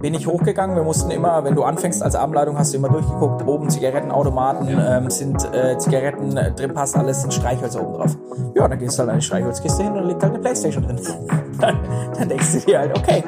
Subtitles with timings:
[0.00, 0.76] bin ich hochgegangen.
[0.76, 5.10] Wir mussten immer, wenn du anfängst als Abendleitung, hast du immer durchgeguckt, oben Zigarettenautomaten, ähm,
[5.10, 8.16] sind äh, Zigaretten äh, drin, passt alles, sind Streichhölzer oben drauf.
[8.54, 10.98] Ja, dann gehst du halt an die Streichholzkiste hin und liegt halt eine Playstation drin.
[11.60, 11.78] dann,
[12.18, 13.22] dann denkst du dir halt, okay.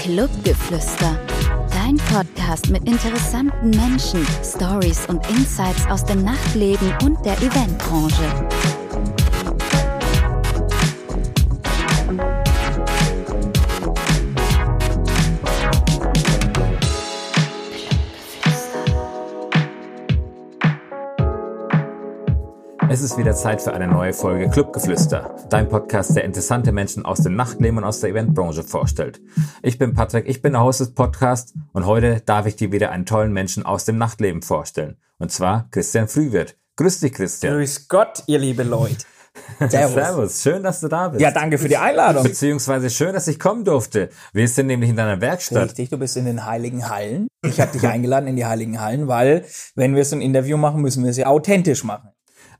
[0.00, 1.16] Clubgeflüster.
[1.70, 8.24] Dein Podcast mit interessanten Menschen, Stories und Insights aus dem Nachtleben und der Eventbranche.
[22.92, 27.22] Es ist wieder Zeit für eine neue Folge Clubgeflüster, dein Podcast, der interessante Menschen aus
[27.22, 29.22] dem Nachtleben und aus der Eventbranche vorstellt.
[29.62, 32.90] Ich bin Patrick, ich bin der Host des Podcasts und heute darf ich dir wieder
[32.90, 34.98] einen tollen Menschen aus dem Nachtleben vorstellen.
[35.18, 36.58] Und zwar Christian Frühwirt.
[36.76, 37.54] Grüß dich, Christian.
[37.54, 39.06] Grüß Gott, ihr liebe Leute.
[39.58, 39.94] Servus.
[39.94, 40.42] Servus.
[40.42, 41.22] Schön, dass du da bist.
[41.22, 42.24] Ja, danke für die Einladung.
[42.24, 44.10] Beziehungsweise schön, dass ich kommen durfte.
[44.34, 45.64] Wir sind nämlich in deiner Werkstatt.
[45.64, 47.28] Richtig, du bist in den Heiligen Hallen.
[47.42, 50.82] Ich habe dich eingeladen in die Heiligen Hallen, weil wenn wir so ein Interview machen,
[50.82, 52.11] müssen wir es ja authentisch machen.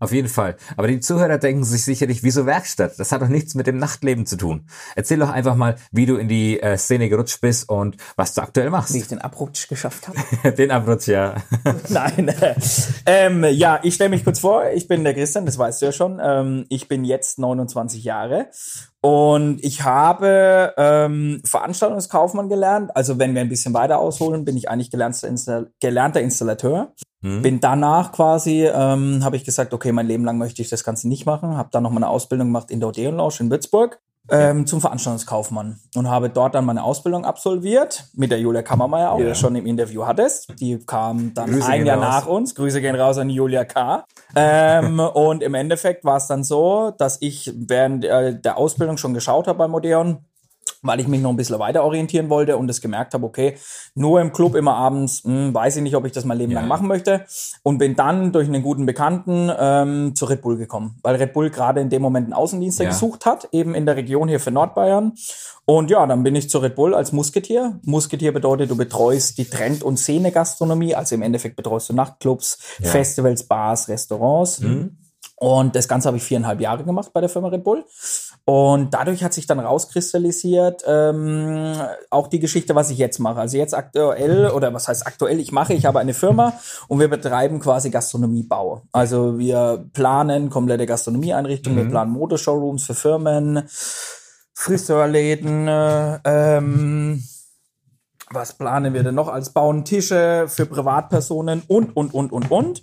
[0.02, 0.56] Auf jeden Fall.
[0.76, 2.98] Aber die Zuhörer denken sich sicherlich, wieso Werkstatt?
[2.98, 4.66] Das hat doch nichts mit dem Nachtleben zu tun.
[4.96, 8.42] Erzähl doch einfach mal, wie du in die äh, Szene gerutscht bist und was du
[8.42, 8.94] aktuell machst.
[8.94, 10.52] Wie ich den Abrutsch geschafft habe.
[10.56, 11.36] den Abrutsch, ja.
[11.88, 12.26] Nein.
[12.26, 12.56] Äh,
[13.06, 14.64] ähm, ja, ich stelle mich kurz vor.
[14.74, 16.20] Ich bin der Christian, das weißt du ja schon.
[16.20, 18.48] Ähm, ich bin jetzt 29 Jahre
[19.02, 22.90] und ich habe ähm, Veranstaltungskaufmann gelernt.
[22.96, 26.92] Also wenn wir ein bisschen weiter ausholen, bin ich eigentlich gelernter, Install gelernter Installateur.
[27.22, 27.42] Mhm.
[27.42, 31.08] Bin danach quasi, ähm, habe ich gesagt, okay, mein Leben lang möchte ich das Ganze
[31.08, 31.56] nicht machen.
[31.56, 34.80] Habe dann noch mal eine Ausbildung gemacht in der Odeon Lounge in Würzburg ähm, zum
[34.80, 39.24] Veranstaltungskaufmann und habe dort dann meine Ausbildung absolviert mit der Julia Kammermeier, auch, ja.
[39.24, 40.52] die du schon im Interview hattest.
[40.60, 42.06] Die kam dann Grüße ein Jahr raus.
[42.06, 42.54] nach uns.
[42.54, 44.04] Grüße gehen raus an Julia K.
[44.36, 49.48] Ähm, und im Endeffekt war es dann so, dass ich während der Ausbildung schon geschaut
[49.48, 50.24] habe beim Odeon,
[50.82, 53.56] weil ich mich noch ein bisschen weiter orientieren wollte und es gemerkt habe, okay,
[53.94, 56.52] nur im Club immer abends, mh, hm, weiß ich nicht, ob ich das mein Leben
[56.52, 56.60] ja.
[56.60, 57.24] lang machen möchte.
[57.62, 61.50] Und bin dann durch einen guten Bekannten ähm, zu Red Bull gekommen, weil Red Bull
[61.50, 62.90] gerade in dem Moment einen Außendienster ja.
[62.90, 65.12] gesucht hat, eben in der Region hier für Nordbayern.
[65.64, 67.78] Und ja, dann bin ich zu Red Bull als Musketier.
[67.84, 72.88] Musketier bedeutet, du betreust die Trend- und Szene-Gastronomie, also im Endeffekt betreust du Nachtclubs, ja.
[72.88, 74.60] Festivals, Bars, Restaurants.
[74.60, 74.96] Mhm.
[75.36, 77.84] Und das Ganze habe ich viereinhalb Jahre gemacht bei der Firma Red Bull.
[78.44, 81.74] Und dadurch hat sich dann rauskristallisiert ähm,
[82.10, 83.38] auch die Geschichte, was ich jetzt mache.
[83.38, 86.52] Also jetzt aktuell, oder was heißt aktuell, ich mache, ich habe eine Firma
[86.88, 88.82] und wir betreiben quasi Gastronomiebau.
[88.90, 91.82] Also wir planen komplette Gastronomieeinrichtungen, mhm.
[91.84, 93.62] wir planen Motorshowrooms für Firmen,
[94.54, 97.22] Friseurläden, äh, ähm,
[98.30, 102.82] was planen wir denn noch als bauen Tische für Privatpersonen und, und, und, und, und.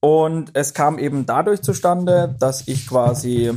[0.00, 3.52] Und es kam eben dadurch zustande, dass ich quasi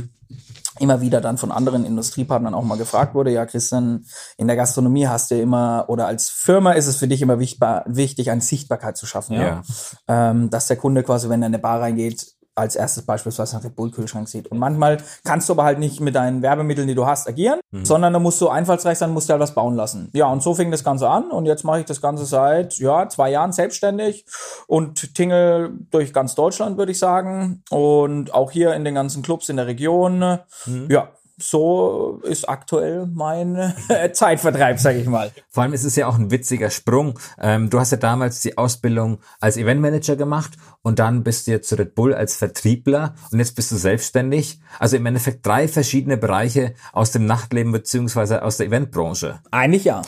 [0.78, 4.04] immer wieder dann von anderen Industriepartnern auch mal gefragt wurde, ja Christian,
[4.36, 8.30] in der Gastronomie hast du immer oder als Firma ist es für dich immer wichtig,
[8.30, 9.42] eine Sichtbarkeit zu schaffen, ja.
[9.42, 9.62] ja.
[10.08, 13.62] Ähm, dass der Kunde quasi, wenn er in eine Bar reingeht, als erstes beispielsweise nach
[13.62, 14.48] dem Bull-Kühlschrank sieht.
[14.48, 17.84] Und manchmal kannst du aber halt nicht mit deinen Werbemitteln, die du hast, agieren, mhm.
[17.84, 20.10] sondern da musst du einfallsreich sein, musst du halt was bauen lassen.
[20.12, 23.08] Ja, und so fing das Ganze an und jetzt mache ich das Ganze seit ja,
[23.08, 24.26] zwei Jahren selbstständig
[24.66, 27.62] und tingle durch ganz Deutschland, würde ich sagen.
[27.70, 30.38] Und auch hier in den ganzen Clubs in der Region.
[30.66, 30.88] Mhm.
[30.90, 31.08] Ja,
[31.42, 33.74] so ist aktuell mein
[34.12, 35.30] Zeitvertreib, sage ich mal.
[35.48, 37.18] Vor allem ist es ja auch ein witziger Sprung.
[37.40, 40.52] Ähm, du hast ja damals die Ausbildung als Eventmanager gemacht
[40.82, 44.60] und dann bist du jetzt zu Red Bull als Vertriebler und jetzt bist du selbstständig.
[44.78, 49.40] Also im Endeffekt drei verschiedene Bereiche aus dem Nachtleben beziehungsweise aus der Eventbranche.
[49.50, 50.02] Eigentlich ja.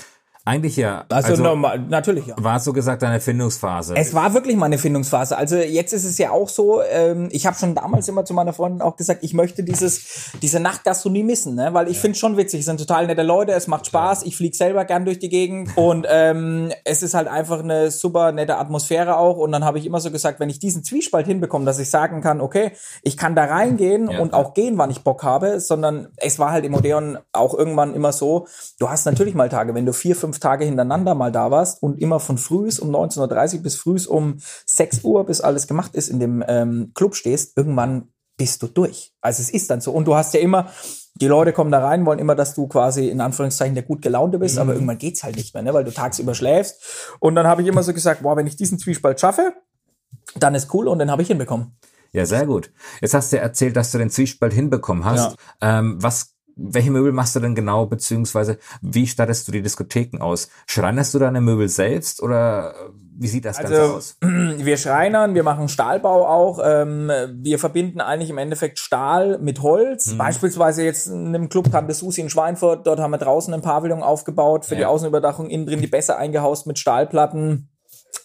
[0.45, 1.05] Eigentlich ja.
[1.09, 2.35] Also, also normal, natürlich ja.
[2.37, 3.95] War so gesagt deine Findungsphase?
[3.97, 5.37] Es war wirklich meine Findungsphase.
[5.37, 8.53] Also jetzt ist es ja auch so, ähm, ich habe schon damals immer zu meiner
[8.53, 11.75] Freundin auch gesagt, ich möchte dieses diese Nachtgastronomie missen, ne?
[11.75, 12.01] weil ich ja.
[12.01, 14.27] finde schon witzig, es sind total nette Leute, es macht Spaß, ja.
[14.27, 18.33] ich fliege selber gern durch die Gegend und ähm, es ist halt einfach eine super
[18.33, 21.65] nette Atmosphäre auch und dann habe ich immer so gesagt, wenn ich diesen Zwiespalt hinbekomme,
[21.65, 24.19] dass ich sagen kann, okay, ich kann da reingehen ja.
[24.19, 27.95] und auch gehen, wann ich Bock habe, sondern es war halt im Odeon auch irgendwann
[27.95, 28.49] immer so,
[28.81, 31.83] du hast natürlich mal Tage, wenn du vier, fünf fünf Tage hintereinander mal da warst
[31.83, 35.95] und immer von frühs um 19.30 Uhr bis frühs um 6 Uhr, bis alles gemacht
[35.95, 38.09] ist, in dem ähm, Club stehst, irgendwann
[38.39, 39.13] bist du durch.
[39.21, 39.93] Also es ist dann so.
[39.93, 40.71] Und du hast ja immer,
[41.17, 44.39] die Leute kommen da rein, wollen immer, dass du quasi in Anführungszeichen der gut gelaunte
[44.39, 44.63] bist, mhm.
[44.63, 47.15] aber irgendwann geht's halt nicht mehr, ne, weil du tagsüber schläfst.
[47.21, 49.53] Und dann habe ich immer so gesagt, boah, wenn ich diesen Zwiespalt schaffe,
[50.35, 51.77] dann ist cool und dann habe ich hinbekommen.
[52.13, 52.73] Ja, sehr gut.
[53.03, 55.37] Jetzt hast du erzählt, dass du den Zwiespalt hinbekommen hast.
[55.61, 55.79] Ja.
[55.79, 60.49] Ähm, was welche Möbel machst du denn genau, beziehungsweise wie stattest du die Diskotheken aus?
[60.67, 62.75] Schreinerst du deine Möbel selbst oder
[63.15, 64.17] wie sieht das Ganze Also aus?
[64.21, 66.61] wir schreinern, wir machen Stahlbau auch.
[66.65, 70.15] Ähm, wir verbinden eigentlich im Endeffekt Stahl mit Holz.
[70.17, 72.87] Beispielsweise jetzt in einem Club Tante Susi in Schweinfurt.
[72.87, 74.89] Dort haben wir draußen ein Pavillon aufgebaut für die Ja.
[74.89, 75.51] Außenüberdachung.
[75.51, 77.69] Innen drin die Bässe eingehaust mit Stahlplatten.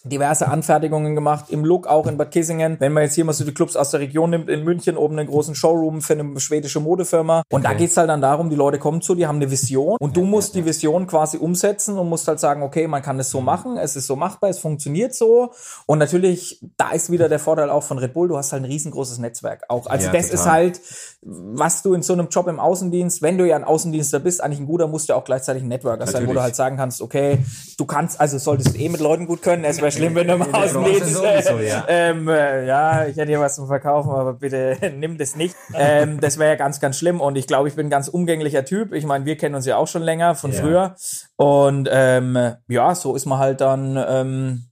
[0.04, 2.76] Diverse Anfertigungen gemacht, im Look auch in Bad Kissingen.
[2.78, 5.18] Wenn man jetzt hier mal so die Clubs aus der Region nimmt, in München oben
[5.18, 7.42] einen großen Showroom für eine schwedische Modefirma.
[7.50, 7.78] Und da Okay.
[7.78, 10.54] geht's halt dann darum, die Leute kommen zu, die haben eine Vision und du musst
[10.54, 13.96] die Vision quasi umsetzen und musst halt sagen, okay, man kann es so machen, es
[13.96, 15.52] ist so machbar, es funktioniert so.
[15.86, 18.66] Und natürlich, da ist wieder der Vorteil auch von Red Bull, du hast halt ein
[18.66, 19.86] riesengroßes Netzwerk auch.
[19.86, 20.34] Also Ja, das total.
[20.40, 20.80] ist halt,
[21.22, 24.60] was du in so einem Job im Außendienst, wenn du ja ein Außendienstler bist, eigentlich
[24.60, 27.38] ein guter, musst du auch gleichzeitig ein Networker sein, wo du halt sagen kannst, okay,
[27.76, 30.38] du kannst, also solltest du eh mit Leuten gut können, es wäre schlimm, wenn du
[30.38, 31.84] Branche Außendienst, sowieso, ja.
[31.88, 35.54] ähm, äh, ja, ich hätte hier was zum Verkaufen, aber bitte nimm das nicht.
[35.74, 38.64] Ähm, das wäre ja ganz, ganz schlimm und ich glaube, ich bin ein ganz umgänglicher
[38.64, 38.92] Typ.
[38.92, 40.60] Ich meine, wir kennen uns ja auch schon länger von Ja.
[40.60, 40.94] früher
[41.36, 44.64] und ähm, ja, so ist man halt dann ähm,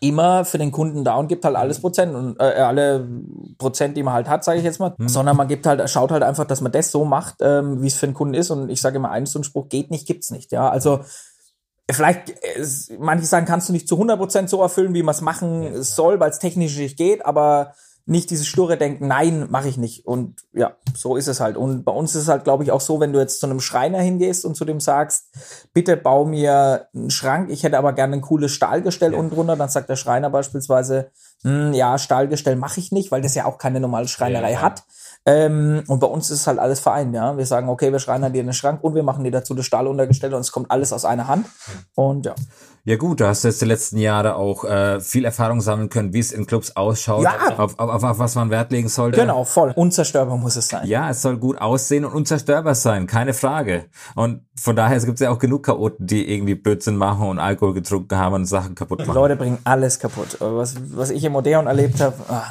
[0.00, 3.06] immer für den Kunden da und gibt halt alles Prozent und äh, alle
[3.58, 6.22] Prozent, die man halt hat, sage ich jetzt mal, sondern man gibt halt, schaut halt
[6.22, 8.80] einfach, dass man das so macht, ähm, wie es für den Kunden ist und ich
[8.80, 11.00] sage immer, so einen Spruch geht nicht, gibt's nicht, ja, also
[11.92, 12.64] vielleicht, äh,
[12.98, 16.30] manche sagen, kannst du nicht zu 100% so erfüllen, wie man es machen soll, weil
[16.30, 17.74] es technisch nicht geht, aber
[18.06, 20.04] nicht dieses sture Denken, nein, mache ich nicht.
[20.06, 21.56] Und ja, so ist es halt.
[21.56, 23.60] Und bei uns ist es halt, glaube ich, auch so, wenn du jetzt zu einem
[23.60, 25.26] Schreiner hingehst und zu dem sagst,
[25.74, 29.68] bitte bau mir einen Schrank, ich hätte aber gerne ein cooles Stahlgestell unten drunter, dann
[29.68, 31.10] sagt der Schreiner beispielsweise,
[31.42, 34.62] "Hm, ja, Stahlgestell mache ich nicht, weil das ja auch keine normale Schreinerei Ja.
[34.62, 34.82] hat.
[35.26, 37.36] Ähm, und bei uns ist es halt alles vereint, ja.
[37.36, 40.32] Wir sagen, okay, wir schreinern dir einen Schrank und wir machen dir dazu das Stahluntergestell
[40.32, 41.46] und es kommt alles aus einer Hand.
[41.94, 42.34] Und ja.
[42.90, 46.18] Ja gut, du hast jetzt die letzten Jahre auch äh, viel Erfahrung sammeln können, wie
[46.18, 47.56] es in Clubs ausschaut, Ja.
[47.56, 49.20] auf, auf, auf, auf was man Wert legen sollte.
[49.20, 49.70] Genau, voll.
[49.76, 50.88] Unzerstörbar muss es sein.
[50.88, 53.84] Ja, es soll gut aussehen und unzerstörbar sein, keine Frage.
[54.16, 57.74] Und von daher es gibt ja auch genug Chaoten, die irgendwie Blödsinn machen und Alkohol
[57.74, 59.14] getrunken haben und Sachen kaputt Die machen.
[59.14, 60.36] Leute bringen alles kaputt.
[60.40, 62.42] Was, was ich im Odeon erlebt habe, ah,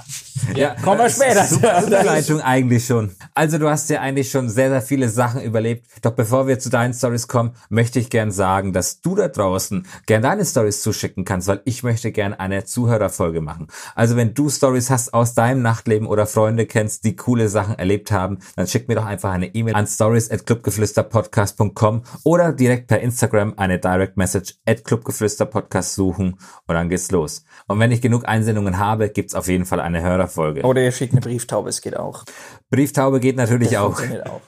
[0.55, 1.43] Ja, kommen wir später.
[1.43, 3.11] Super Überleitung eigentlich schon.
[3.35, 5.85] Also du hast ja eigentlich schon sehr, sehr viele Sachen überlebt.
[6.01, 9.85] Doch bevor wir zu deinen Stories kommen, möchte ich gern sagen, dass du da draußen
[10.07, 13.65] gern deine Stories zuschicken kannst, weil ich möchte gern eine Zuhörerfolge machen.
[13.95, 18.11] Also wenn du Stories hast aus deinem Nachtleben oder Freunde kennst, die coole Sachen erlebt
[18.11, 23.79] haben, dann schick mir doch einfach eine E-Mail an stories@clubgeflüsterpodcast.com oder direkt per Instagram eine
[23.79, 26.37] Direct Message at clubgeflüsterpodcast suchen
[26.67, 27.43] und dann geht's los.
[27.67, 30.61] Und wenn ich genug Einsendungen habe, gibt's auf jeden Fall eine Hörerfolge.
[30.61, 32.23] Oder ihr schickt eine Brieftaube, es geht auch.
[32.69, 33.99] Brieftaube geht natürlich auch.
[33.99, 34.41] Auch.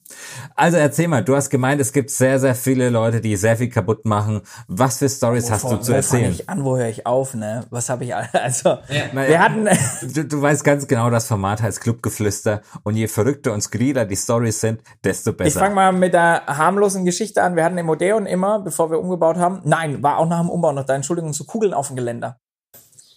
[0.55, 3.69] Also erzähl mal, du hast gemeint, es gibt sehr, sehr viele Leute, die sehr viel
[3.69, 4.41] kaputt machen.
[4.67, 6.31] Was für Stories hast du zu Wo fange erzählen?
[6.33, 7.65] ich an, wo höre ich auf, ne?
[7.69, 8.77] Was habe ich, also,
[9.13, 9.39] na wir ja.
[9.39, 9.67] hatten,
[10.13, 14.15] Du, du weißt ganz genau, das Format heißt Clubgeflüster und je verrückter und skurriler die
[14.15, 15.59] Stories sind, desto ich besser.
[15.59, 17.55] fange mal mit der harmlosen Geschichte an.
[17.55, 20.71] Wir hatten im Odeon immer, bevor wir umgebaut haben, nein, war auch nach dem Umbau
[20.71, 22.37] noch da, Entschuldigung, so Kugeln auf dem Geländer.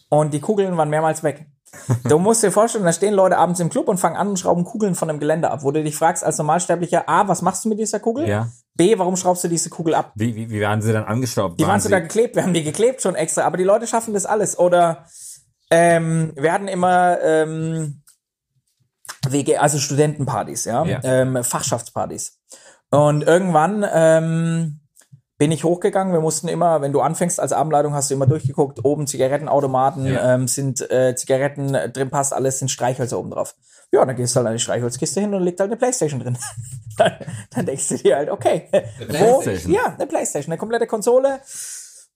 [0.08, 1.46] Und die Kugeln waren mehrmals weg.
[2.08, 4.64] Du musst dir vorstellen, da stehen Leute abends im Club und fangen an und schrauben
[4.64, 7.68] Kugeln von dem Geländer ab, wo du dich fragst als Normalsterblicher, A, was machst du
[7.68, 8.28] mit dieser Kugel?
[8.28, 8.48] Ja.
[8.74, 10.12] B, warum schraubst du diese Kugel ab?
[10.14, 11.60] wie, wie, wie waren sie dann angeschraubt?
[11.60, 14.26] Die waren sogar geklebt, wir haben die geklebt schon extra, aber die Leute schaffen das
[14.26, 14.58] alles.
[14.58, 15.06] Oder
[15.70, 18.02] ähm, wir hatten immer ähm,
[19.28, 21.00] WG, also Studentenpartys, ja, Ja.
[21.02, 22.38] Ähm, Fachschaftspartys.
[22.90, 24.80] Und irgendwann ähm,
[25.38, 26.12] bin ich hochgegangen.
[26.12, 30.34] Wir mussten immer, wenn du anfängst als Abendleitung, hast du immer durchgeguckt, oben Zigarettenautomaten, Ja.
[30.34, 33.54] ähm, sind äh, Zigaretten äh, drin, passt alles, sind Streichhölzer oben drauf.
[33.92, 36.38] Ja, dann gehst du halt an die Streichholzkiste hin und liegt halt eine Playstation drin.
[36.98, 37.12] dann,
[37.50, 39.06] dann denkst du dir halt, okay, wo,
[39.40, 39.72] Playstation?
[39.72, 41.40] ja, eine Playstation, eine komplette Konsole.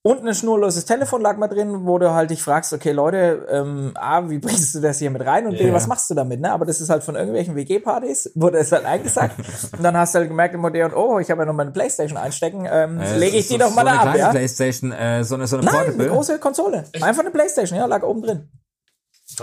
[0.03, 3.93] Und ein schnurloses Telefon lag mal drin, wo du halt dich fragst, okay, Leute, ähm,
[3.97, 5.45] A, wie bringst du das hier mit rein?
[5.47, 5.73] Und B, Ja.
[5.75, 6.41] was machst du damit?
[6.41, 6.53] Ne?
[6.53, 9.35] Aber das ist halt von irgendwelchen WG-Partys, wurde es halt eingesagt.
[9.77, 11.73] und dann hast du halt gemerkt im Modell, oh, ich habe ja noch mal eine
[11.73, 14.31] Playstation einstecken, ähm, Äh, lege ich so- die doch mal so da eine ab, ja?
[14.31, 16.05] Playstation, äh, so eine, so eine Nein, Portable.
[16.05, 16.85] eine große Konsole.
[17.03, 18.49] Einfach eine Playstation, ja, lag oben drin.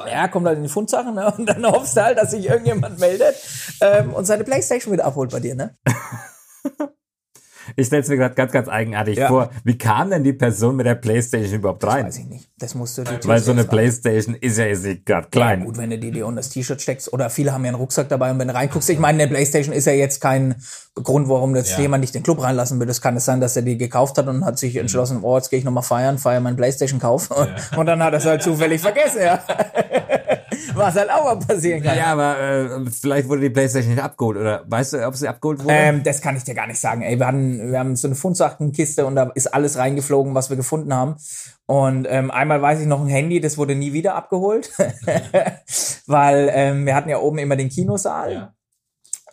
[0.09, 1.31] Ja, kommt halt in die Fundsachen, ne?
[1.37, 3.35] Und dann hoffst du halt, dass sich irgendjemand meldet
[3.81, 5.75] ähm, und seine Playstation wieder abholt bei dir, ne?
[7.75, 9.27] Ich stell's mir gerade ganz, ganz eigenartig Ja.
[9.27, 9.49] vor.
[9.63, 12.05] Wie kam denn die Person mit der Playstation überhaupt rein?
[12.05, 12.49] Weiß ich nicht.
[12.57, 15.65] Das musst du die Weil so eine Playstation ist ja jetzt nicht gerade Ja, klein.
[15.65, 17.11] gut, wenn du die dir unter das T-Shirt steckst.
[17.11, 19.75] Oder viele haben ja einen Rucksack dabei und wenn du reinguckst, ich meine, eine Playstation
[19.75, 20.55] ist ja jetzt kein
[20.95, 21.79] Grund, warum jetzt Ja.
[21.81, 22.87] jemand nicht den Club reinlassen will.
[22.87, 25.49] Es kann es sein, dass er die gekauft hat und hat sich entschlossen, oh, jetzt
[25.49, 27.29] gehe ich nochmal feiern, feier meinen Playstation-Kauf.
[27.75, 29.43] Und dann hat er es halt zufällig vergessen, ja.
[30.73, 31.97] Was halt auch mal passieren kann.
[31.97, 35.63] Ja, aber äh, vielleicht wurde die Playstation nicht abgeholt oder weißt du, ob sie abgeholt
[35.63, 35.73] wurde?
[35.73, 37.01] Ähm, das kann ich dir gar nicht sagen.
[37.01, 40.57] Ey, wir hatten, wir haben so eine Fundsachtenkiste und da ist alles reingeflogen, was wir
[40.57, 41.15] gefunden haben.
[41.67, 44.71] Und ähm, einmal weiß ich noch ein Handy, das wurde nie wieder abgeholt,
[46.05, 48.33] weil ähm, wir hatten ja oben immer den Kinosaal.
[48.33, 48.53] Ja.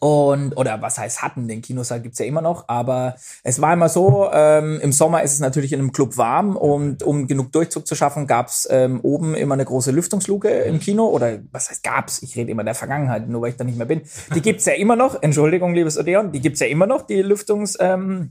[0.03, 3.89] Und, oder was heißt hatten, den Kinosaal gibt's ja immer noch, aber es war immer
[3.89, 7.87] so, ähm, im Sommer ist es natürlich in einem Club warm und um genug Durchzug
[7.87, 12.21] zu schaffen, gab's ähm, oben immer eine große Lüftungsluke im Kino oder was heißt gab's?
[12.23, 14.03] Ich rede immer der Vergangenheit, nur weil ich da nicht mehr bin.
[14.35, 17.77] Die gibt's ja immer noch, Entschuldigung, liebes Odeon, die gibt's ja immer noch, die Lüftungs...
[17.79, 18.31] Ähm,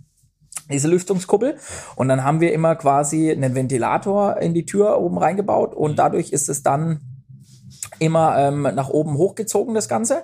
[0.70, 1.58] diese Lüftungskuppel
[1.96, 6.32] und dann haben wir immer quasi einen Ventilator in die Tür oben reingebaut und dadurch
[6.32, 7.02] ist es dann
[8.00, 10.24] immer ähm, nach oben hochgezogen, das Ganze.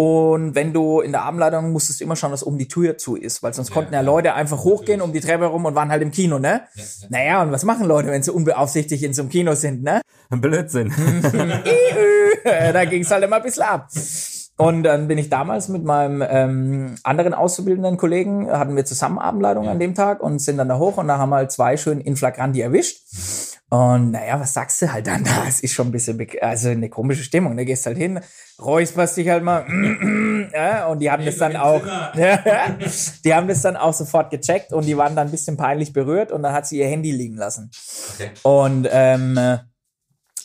[0.00, 3.16] Und wenn du in der Abendleitung musstest du immer schauen, dass oben die Tür zu
[3.16, 6.02] ist, weil sonst konnten ja Leute einfach hochgehen um die Treppe rum und waren halt
[6.02, 6.62] im Kino, ne?
[7.08, 10.00] Naja, und was machen Leute, wenn sie unbeaufsichtigt in so einem Kino sind, ne?
[10.30, 10.92] Blödsinn.
[12.44, 13.88] da ging's halt immer ein bisschen ab.
[14.58, 19.68] Und dann bin ich damals mit meinem ähm, anderen auszubildenden Kollegen, hatten wir zusammen Abendleitung
[19.68, 22.16] an dem Tag und sind dann da hoch und da haben halt zwei schön in
[22.16, 22.98] Flagranti erwischt.
[23.70, 25.44] Und naja, was sagst du halt dann da?
[25.46, 27.56] Es ist schon ein bisschen, also eine komische Stimmung.
[27.56, 28.18] Da gehst halt hin,
[28.60, 29.64] räusperst dich halt mal.
[30.52, 31.82] ja, und die haben das dann auch,
[32.16, 36.32] die haben das dann auch sofort gecheckt und die waren dann ein bisschen peinlich berührt
[36.32, 37.70] und dann hat sie ihr Handy liegen lassen.
[38.14, 38.30] Okay.
[38.42, 39.38] Und ähm,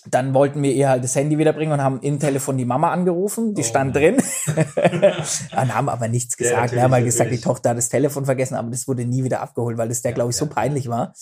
[0.09, 3.53] dann wollten wir ihr halt das Handy wiederbringen und haben im Telefon die Mama angerufen,
[3.53, 4.17] die stand drin.
[4.47, 6.55] und haben aber nichts gesagt.
[6.55, 7.39] natürlich, wir haben halt gesagt, die.
[7.39, 10.31] Tochter hat das Telefon vergessen, aber das wurde nie wieder abgeholt, weil das der, glaube
[10.31, 11.13] ich, so peinlich war,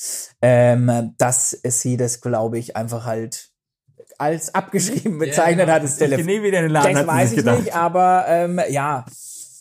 [0.42, 3.50] ähm, dass sie das, glaube ich, einfach halt
[4.18, 6.26] als abgeschrieben bezeichnet hat, das Ich geh Telefon.
[6.26, 7.60] nie wieder in den Laden, Das hat weiß ich gedacht.
[7.60, 9.06] nicht, aber ähm, ja,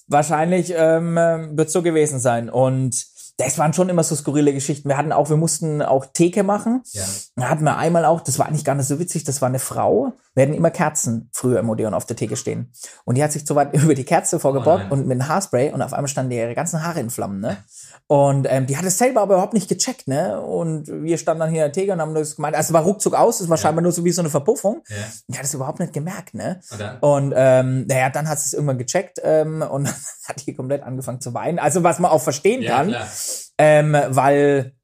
[0.06, 1.14] wahrscheinlich ähm,
[1.52, 2.50] wird so gewesen sein.
[2.50, 3.06] Und
[3.40, 4.88] das waren schon immer so skurrile Geschichten.
[4.88, 6.82] Wir hatten auch, wir mussten auch Theke machen.
[6.92, 7.04] Ja.
[7.36, 9.58] Da hatten wir einmal auch, das war eigentlich gar nicht so witzig, das war eine
[9.58, 10.12] Frau.
[10.34, 12.72] Wir hatten immer Kerzen früher im Odeon auf der Theke stehen.
[13.04, 14.92] Und die hat sich so weit über die Kerze vorgebeugt nein.
[14.92, 17.56] und mit einem Haarspray und auf einmal standen ihre ganzen Haare in Flammen, ne?
[18.10, 20.40] Und ähm, die hat es selber aber überhaupt nicht gecheckt, ne?
[20.40, 22.82] Und wir standen dann hier in der Theke und haben das gemeint, also es war
[22.82, 24.82] ruckzuck aus, es war scheinbar nur so wie so eine Verpuffung.
[24.88, 24.96] Ja.
[25.28, 26.60] Die hat es überhaupt nicht gemerkt, ne?
[26.72, 27.02] Und?
[27.02, 29.86] Und ähm, naja, dann hat sie es irgendwann gecheckt ähm, und
[30.26, 31.60] hat die komplett angefangen zu weinen.
[31.60, 33.06] Also was man auch verstehen Ja, kann, klar.
[33.58, 34.74] ähm, weil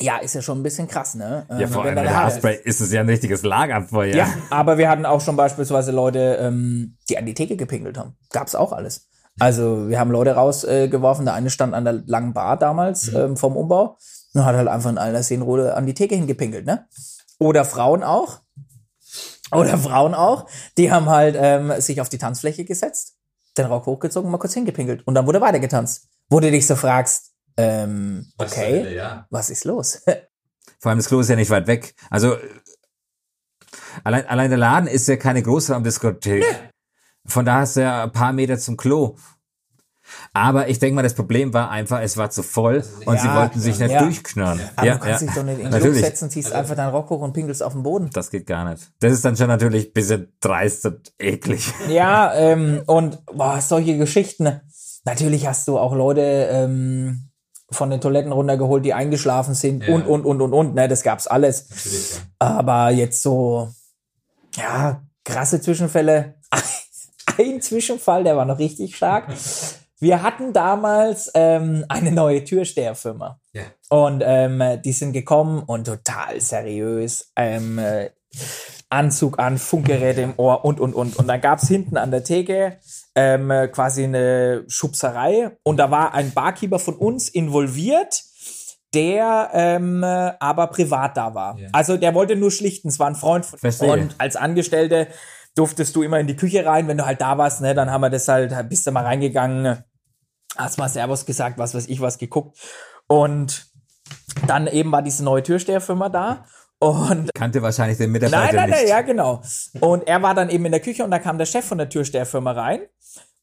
[0.00, 1.44] ja, ist ja schon ein bisschen krass, ne?
[1.50, 4.14] Ja, Ähm, vor allem der Haarspray ist es ja ein richtiges Lagerfeuer.
[4.14, 8.14] Ja, aber wir hatten auch schon beispielsweise Leute, ähm, die an die Theke gepinkelt haben.
[8.30, 9.08] Gab's auch alles.
[9.38, 11.24] Also wir haben Leute rausgeworfen.
[11.24, 13.96] Äh, der eine stand an der langen Bar damals ähm, vom Umbau
[14.34, 16.86] und hat halt einfach in einer Szenenrolle an die Theke hingepinkelt, ne?
[17.38, 18.40] Oder Frauen auch.
[19.50, 20.46] Oder Frauen auch.
[20.78, 23.16] Die haben halt ähm, sich auf die Tanzfläche gesetzt,
[23.58, 26.08] den Rock hochgezogen, mal kurz hingepinkelt und dann wurde weiter getanzt.
[26.30, 29.26] Wo du dich so fragst, ähm, okay, Ja.
[29.30, 30.02] was ist los?
[30.78, 31.94] Vor allem das Klo ist ja nicht weit weg.
[32.10, 32.36] Also
[34.04, 36.44] allein, allein der Laden ist ja keine Großraumdiskothek.
[37.26, 39.16] Von da hast du ja ein paar Meter zum Klo.
[40.34, 43.36] Aber ich denke mal, das Problem war einfach, es war zu voll und sie Ja,
[43.36, 44.02] wollten sich nicht ja.
[44.02, 44.60] durchknurren.
[44.76, 45.26] Aber ja, du kannst ja.
[45.28, 47.72] dich doch nicht in den Club setzen, ziehst einfach deinen Rock hoch und pinkelst auf
[47.72, 48.10] den Boden.
[48.12, 48.90] Das geht gar nicht.
[49.00, 51.72] Das ist dann schon natürlich ein bisschen dreist und eklig.
[51.88, 54.60] Ja, ähm, und boah, solche Geschichten.
[55.04, 57.30] Natürlich hast du auch Leute ähm,
[57.70, 59.94] von den Toiletten runtergeholt, die eingeschlafen sind Ja.
[59.94, 60.74] und, und, und, und, und.
[60.74, 62.20] Ne, das gab's alles.
[62.38, 63.70] Aber jetzt so,
[64.56, 66.34] ja, krasse Zwischenfälle.
[67.38, 69.28] Ein Zwischenfall, der war noch richtig stark.
[69.98, 73.38] Wir hatten damals ähm, eine neue Türsteherfirma.
[73.52, 73.62] Ja.
[73.88, 77.30] Und ähm, die sind gekommen und total seriös.
[77.36, 78.10] Ähm, äh,
[78.90, 81.16] Anzug an, Funkgeräte im Ohr und, und, und.
[81.16, 82.78] Und dann gab's hinten an der Theke
[83.14, 85.56] ähm, äh, quasi eine Schubserei.
[85.62, 88.22] Und da war ein Barkeeper von uns involviert,
[88.94, 91.58] der ähm, äh, aber privat da war.
[91.58, 91.68] Ja.
[91.72, 93.92] Also der wollte nur schlichten, es war ein Freund von Verstehe.
[93.92, 95.08] Und als Angestellte
[95.54, 98.00] durftest du immer in die Küche rein, wenn du halt da warst, ne, dann haben
[98.00, 99.84] wir das halt, bist du mal reingegangen,
[100.56, 102.58] hast mal Servus gesagt, was weiß ich was geguckt.
[103.06, 103.66] Und
[104.46, 106.46] dann eben war diese neue Türsteherfirma da.
[106.78, 108.78] Und Kannte wahrscheinlich den Mitarbeiter nein, nein, nicht.
[108.80, 109.40] nein, ja, genau.
[109.80, 111.88] Und er war dann eben in der Küche und da kam der Chef von der
[111.88, 112.80] Türsteherfirma rein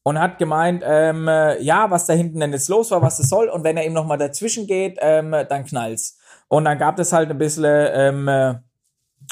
[0.02, 3.28] und hat gemeint, ähm, äh, ja, was da hinten denn jetzt los war, was das
[3.28, 3.48] soll.
[3.48, 6.18] Und wenn er eben noch mal dazwischen geht, ähm, dann knallt's.
[6.48, 8.54] Und dann gab es halt ein bisschen, ähm, äh,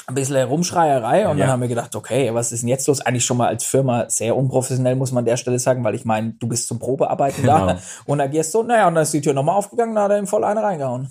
[0.09, 1.45] ein bisschen Rumschreierei und Ja.
[1.45, 2.99] dann haben wir gedacht, okay, was ist denn jetzt los?
[3.01, 6.03] Eigentlich schon mal als Firma sehr unprofessionell, muss man an der Stelle sagen, weil ich
[6.05, 7.67] meine, du bist zum Probearbeiten Genau.
[7.67, 10.17] da und agierst so, naja, und dann ist die Tür nochmal aufgegangen, da hat er
[10.19, 11.07] ihm voll eine reingehauen.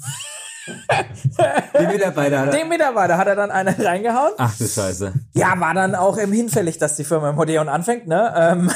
[1.80, 2.46] Die Mitarbeiter.
[2.48, 4.32] Dem Mitarbeiter hat er dann eine reingehauen.
[4.38, 5.12] Ach du Scheiße.
[5.34, 8.32] Ja, war dann auch ähm, hinfällig, dass die Firma im Odeon anfängt, ne?
[8.36, 8.70] Ähm,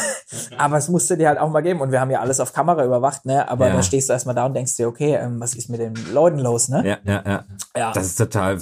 [0.59, 1.81] aber es musste dir halt auch mal geben.
[1.81, 3.49] Und wir haben ja alles auf Kamera überwacht, ne?
[3.49, 3.73] Aber Ja.
[3.75, 6.39] dann stehst du erstmal da und denkst dir, okay, ähm, was ist mit den Leuten
[6.39, 6.83] los, ne?
[6.87, 7.45] Ja, ja, ja.
[7.77, 7.93] Ja.
[7.93, 8.59] Das ist total.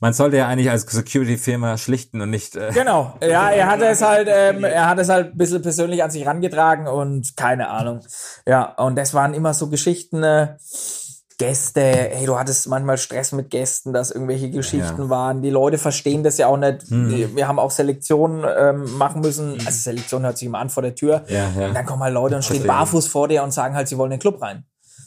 [0.00, 2.56] Man sollte ja eigentlich als Security-Firma schlichten und nicht.
[2.56, 6.02] Äh, Genau, ja, er hat es halt, ähm, er hat es halt ein bisschen persönlich
[6.02, 8.00] an sich rangetragen und keine Ahnung.
[8.46, 10.56] Ja, und das waren immer so Geschichten, äh,
[11.38, 15.08] Gäste, hey, du hattest manchmal Stress mit Gästen, dass irgendwelche Geschichten ja.
[15.08, 15.40] waren.
[15.40, 16.82] Die Leute verstehen das ja auch nicht.
[16.88, 17.36] Hm.
[17.36, 19.52] Wir haben auch Selektionen ähm, machen müssen.
[19.52, 21.22] Also Selektion hört sich immer an vor der Tür.
[21.28, 21.68] Ja, ja.
[21.68, 24.10] Und dann kommen halt Leute und stehen barfuß vor dir und sagen halt, sie wollen
[24.10, 24.64] in den Club rein.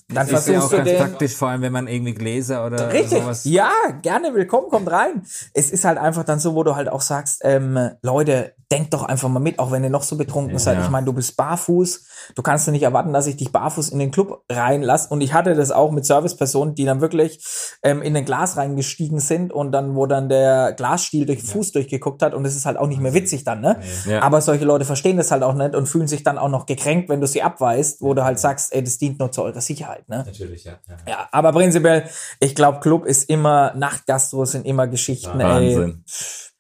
[0.07, 3.21] Dann das ist ja auch ganz praktisch, vor allem wenn man irgendwie Gläser oder richtig,
[3.21, 3.43] sowas.
[3.45, 3.71] Ja,
[4.01, 5.23] gerne willkommen, kommt rein.
[5.53, 9.03] Es ist halt einfach dann so, wo du halt auch sagst, ähm, Leute, denkt doch
[9.03, 10.81] einfach mal mit, auch wenn ihr noch so betrunken ja, seid.
[10.81, 13.99] Ich meine, du bist barfuß, du kannst ja nicht erwarten, dass ich dich barfuß in
[13.99, 15.09] den Club reinlasse.
[15.09, 17.43] Und ich hatte das auch mit Servicepersonen, die dann wirklich
[17.83, 21.67] ähm, in ein Glas reingestiegen sind und dann, wo dann der Glasstiel durch den Fuß
[21.67, 21.73] ja.
[21.73, 23.79] durchgeguckt hat und das ist halt auch nicht mehr witzig dann, ne?
[24.05, 24.21] Ja.
[24.21, 27.09] Aber solche Leute verstehen das halt auch nicht und fühlen sich dann auch noch gekränkt,
[27.09, 30.07] wenn du sie abweist, wo du halt sagst, ey, das dient nur zu eurer Sicherheit,
[30.07, 30.23] ne?
[30.25, 30.73] Natürlich, ja.
[30.87, 32.05] Ja, ja aber prinzipiell,
[32.39, 36.03] ich glaube, Club ist immer, Nachtgastro sind immer Geschichten, Wahnsinn.
[36.05, 36.50] ey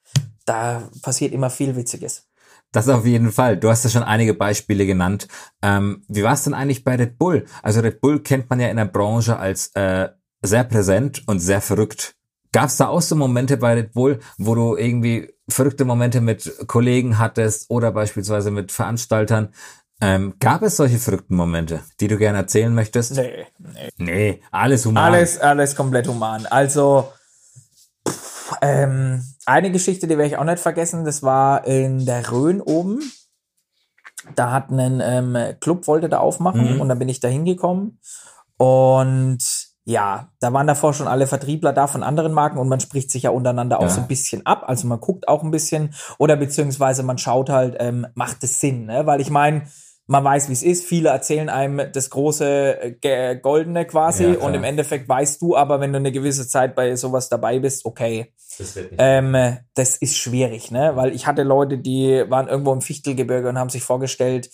[0.45, 2.27] da passiert immer viel Witziges.
[2.71, 3.57] Das auf jeden Fall.
[3.57, 5.27] Du hast ja schon einige Beispiele genannt.
[5.61, 7.45] Ähm, wie war es denn eigentlich bei Red Bull?
[7.61, 10.09] Also Red Bull kennt man ja in der Branche als äh,
[10.41, 12.15] sehr präsent und sehr verrückt.
[12.53, 16.67] Gab es da auch so Momente bei Red Bull, wo du irgendwie verrückte Momente mit
[16.67, 19.53] Kollegen hattest oder beispielsweise mit Veranstaltern?
[20.01, 23.15] Ähm, gab es solche verrückten Momente, die du gerne erzählen möchtest?
[23.15, 23.89] Nee, nee.
[23.97, 25.03] Nee, alles human.
[25.03, 26.45] Alles, alles komplett human.
[26.47, 27.11] Also,
[28.07, 32.61] pff, ähm, eine Geschichte, die werde ich auch nicht vergessen, das war in der Rhön
[32.61, 32.99] oben.
[34.35, 36.81] Da hat ein ähm, Club, wollte da aufmachen mhm.
[36.81, 37.99] und dann bin ich da hingekommen.
[38.57, 39.39] Und
[39.83, 43.23] ja, da waren davor schon alle Vertriebler da von anderen Marken und man spricht sich
[43.23, 43.85] ja untereinander ja.
[43.85, 44.63] auch so ein bisschen ab.
[44.67, 48.85] Also man guckt auch ein bisschen oder beziehungsweise man schaut halt, ähm, macht es Sinn,
[48.85, 49.07] ne?
[49.07, 49.63] Weil ich meine,
[50.05, 50.85] man weiß, wie es ist.
[50.85, 55.79] Viele erzählen einem das große äh, Goldene quasi ja, und im Endeffekt weißt du aber,
[55.79, 60.71] wenn du eine gewisse Zeit bei sowas dabei bist, okay, das, ähm, das ist schwierig,
[60.71, 60.91] ne?
[60.95, 64.49] Weil ich hatte Leute, die waren irgendwo im Fichtelgebirge und haben sich vorgestellt,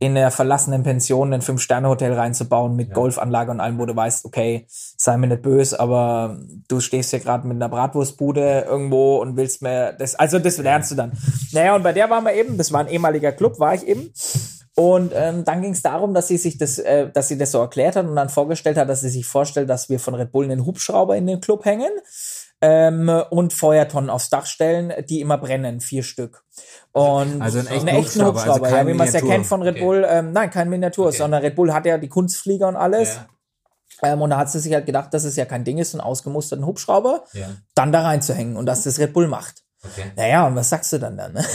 [0.00, 2.94] in der verlassenen Pension ein Fünf-Sterne-Hotel reinzubauen mit ja.
[2.94, 6.38] Golfanlage und allem, wo du weißt, okay, sei mir nicht böse, aber
[6.68, 10.92] du stehst hier gerade mit einer Bratwurstbude irgendwo und willst mir das, also das lernst
[10.92, 11.12] du dann.
[11.52, 14.12] Naja, und bei der waren wir eben, das war ein ehemaliger Club, war ich eben.
[14.76, 17.58] Und ähm, dann ging es darum, dass sie sich das, äh, dass sie das so
[17.58, 20.44] erklärt hat und dann vorgestellt hat, dass sie sich vorstellt, dass wir von Red Bull
[20.44, 21.90] einen Hubschrauber in den Club hängen
[22.60, 26.44] ähm, und Feuertonnen aufs Dach stellen, die immer brennen, vier Stück.
[26.92, 29.46] Und also einen echten, einen echten Hubschrauber, Hubschrauber also ja, wie man es ja kennt
[29.46, 29.84] von Red okay.
[29.84, 30.06] Bull.
[30.08, 31.16] Ähm, nein, kein Miniatur, okay.
[31.16, 33.16] sondern Red Bull hat ja die Kunstflieger und alles.
[34.02, 34.12] Ja.
[34.12, 36.00] Ähm, und da hat sie sich halt gedacht, dass es ja kein Ding ist, einen
[36.00, 37.48] ausgemusterten Hubschrauber ja.
[37.74, 39.62] dann da reinzuhängen und dass das Red Bull macht.
[39.84, 40.10] Okay.
[40.16, 41.32] Naja, und was sagst du dann dann?
[41.32, 41.44] Ne?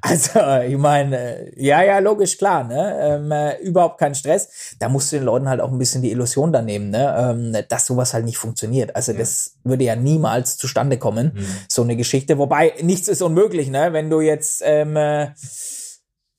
[0.00, 2.98] Also, ich meine, ja, ja, logisch, klar, ne?
[3.00, 4.74] Ähm, äh, überhaupt kein Stress.
[4.78, 7.14] Da musst du den Leuten halt auch ein bisschen die Illusion da nehmen, ne?
[7.16, 8.94] Ähm, dass sowas halt nicht funktioniert.
[8.94, 9.18] Also, ja.
[9.18, 11.46] das würde ja niemals zustande kommen, mhm.
[11.68, 12.36] so eine Geschichte.
[12.36, 13.94] Wobei, nichts ist unmöglich, ne?
[13.94, 15.28] Wenn du jetzt ähm, äh,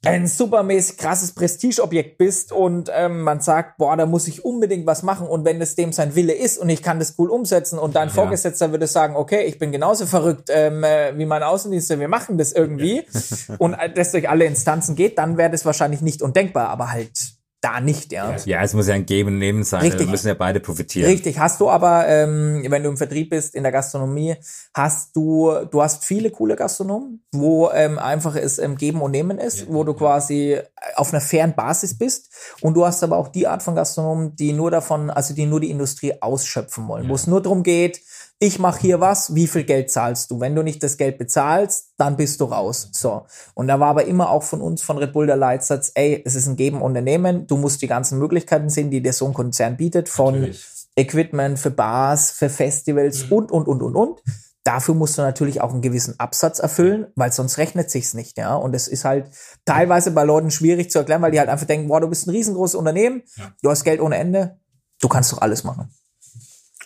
[0.05, 5.03] ein supermäßig krasses Prestigeobjekt bist und ähm, man sagt, boah, da muss ich unbedingt was
[5.03, 7.95] machen und wenn es dem sein Wille ist und ich kann das cool umsetzen und
[7.95, 8.13] dein ja.
[8.13, 12.37] Vorgesetzter würde sagen, okay, ich bin genauso verrückt ähm, äh, wie mein Außendienst, wir machen
[12.37, 13.03] das irgendwie
[13.57, 17.34] und äh, das durch alle Instanzen geht, dann wäre das wahrscheinlich nicht undenkbar, aber halt
[17.65, 18.35] da nicht, ja.
[18.45, 19.81] Ja, es muss ja ein Geben und Nehmen sein.
[19.81, 20.01] Richtig.
[20.01, 21.09] Wir müssen ja beide profitieren.
[21.09, 21.39] Richtig.
[21.39, 24.35] Hast du aber, ähm, wenn du im Vertrieb bist, in der Gastronomie,
[24.73, 29.39] hast du, du hast viele coole Gastronomen, wo ähm, einfach es ähm, Geben und Nehmen
[29.39, 29.65] ist, ja.
[29.69, 30.59] wo du quasi
[30.95, 32.29] auf einer fairen Basis bist.
[32.61, 35.59] Und du hast aber auch die Art von Gastronomen, die nur davon, also die nur
[35.59, 37.09] die Industrie ausschöpfen wollen, ja.
[37.09, 37.99] wo es nur darum geht,
[38.39, 40.39] ich mache hier was, wie viel Geld zahlst du?
[40.39, 42.89] Wenn du nicht das Geld bezahlst, dann bist du raus.
[42.91, 43.25] So.
[43.53, 46.35] Und da war aber immer auch von uns, von Red Bull der Leitsatz, ey, es
[46.35, 49.77] ist ein Geben Unternehmen, du musst die ganzen Möglichkeiten sehen, die dir so ein Konzern
[49.77, 50.65] bietet, von natürlich.
[50.97, 53.31] Equipment für Bars, für Festivals mhm.
[53.33, 54.21] und, und, und, und, und.
[54.65, 58.55] Dafür musst du natürlich auch einen gewissen Absatz erfüllen, weil sonst rechnet sich's nicht, ja.
[58.55, 59.29] Und es ist halt
[59.63, 62.31] teilweise bei Leuten schwierig zu erklären, weil die halt einfach denken, boah, du bist ein
[62.31, 63.53] riesengroßes Unternehmen, ja.
[63.61, 64.59] du hast Geld ohne Ende,
[64.99, 65.93] du kannst doch alles machen.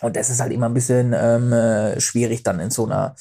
[0.00, 3.14] Und das ist halt immer ein bisschen ähm, äh, schwierig dann in so einer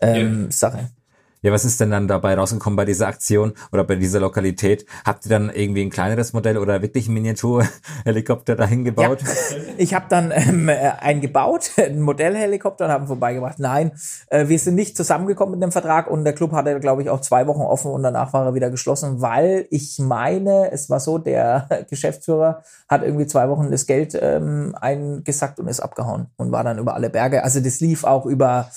[0.00, 0.50] ähm, ja.
[0.50, 0.90] Sache.
[1.40, 4.86] Ja, was ist denn dann dabei rausgekommen bei dieser Aktion oder bei dieser Lokalität?
[5.04, 9.20] Habt ihr dann irgendwie ein kleineres Modell oder wirklich ein Miniaturhelikopter dahin gebaut?
[9.22, 9.56] Ja.
[9.76, 13.60] Ich habe dann ähm, äh, einen gebaut, einen Modellhelikopter und haben vorbeigebracht.
[13.60, 13.92] Nein,
[14.28, 17.20] äh, wir sind nicht zusammengekommen mit dem Vertrag und der Club hatte, glaube ich, auch
[17.20, 21.18] zwei Wochen offen und danach war er wieder geschlossen, weil ich meine, es war so,
[21.18, 26.64] der Geschäftsführer hat irgendwie zwei Wochen das Geld ähm, eingesackt und ist abgehauen und war
[26.64, 27.44] dann über alle Berge.
[27.44, 28.68] Also das lief auch über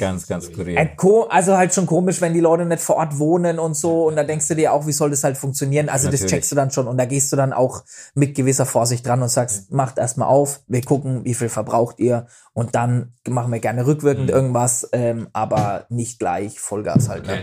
[0.00, 0.78] ganz, ganz kurios.
[1.28, 4.06] Also halt schon komisch komisch, wenn die Leute nicht vor Ort wohnen und so.
[4.06, 5.88] Und da denkst du dir auch, wie soll das halt funktionieren?
[5.88, 6.22] Also Natürlich.
[6.22, 6.86] das checkst du dann schon.
[6.86, 7.82] Und da gehst du dann auch
[8.14, 12.28] mit gewisser Vorsicht dran und sagst, macht erstmal auf, wir gucken, wie viel verbraucht ihr.
[12.52, 14.34] Und dann machen wir gerne rückwirkend mhm.
[14.34, 17.26] irgendwas, ähm, aber nicht gleich Vollgas halt.
[17.26, 17.42] Ne?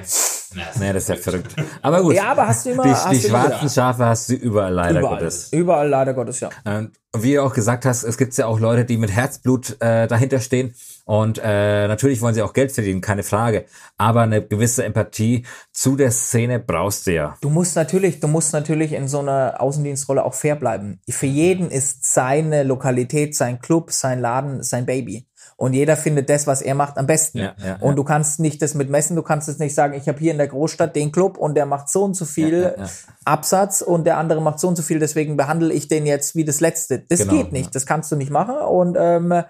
[0.79, 1.55] Nee, das ist ja verrückt.
[1.81, 2.15] Aber gut.
[2.15, 3.69] Ja, aber hast du immer- Die, hast die schwarzen.
[3.69, 5.17] Schafe hast du überall leider Überall.
[5.17, 5.49] Gottes.
[5.51, 6.49] Überall leider Gottes, ja.
[6.63, 10.07] Und wie du auch gesagt hast, es gibt ja auch Leute, die mit Herzblut äh,
[10.07, 10.73] dahinter stehen.
[11.05, 13.65] Und äh, natürlich wollen sie auch Geld verdienen, keine Frage.
[13.97, 17.35] Aber eine gewisse Empathie zu der Szene brauchst du ja.
[17.41, 21.01] Du musst natürlich, du musst natürlich in so einer Außendienstrolle auch fair bleiben.
[21.09, 25.27] Für jeden ist seine Lokalität, sein Club, sein Laden, sein Baby.
[25.55, 27.37] Und jeder findet das, was er macht, am besten.
[27.37, 30.07] Ja, ja, und du kannst nicht das mit messen, du kannst es nicht sagen, ich
[30.07, 32.85] habe hier in der Großstadt den Club und der macht so und so viel ja.
[33.23, 36.43] Absatz und der andere macht so und so viel, deswegen behandle ich den jetzt wie
[36.43, 36.99] das Letzte.
[36.99, 39.43] Das Genau, geht nicht, das kannst du nicht machen und ähm,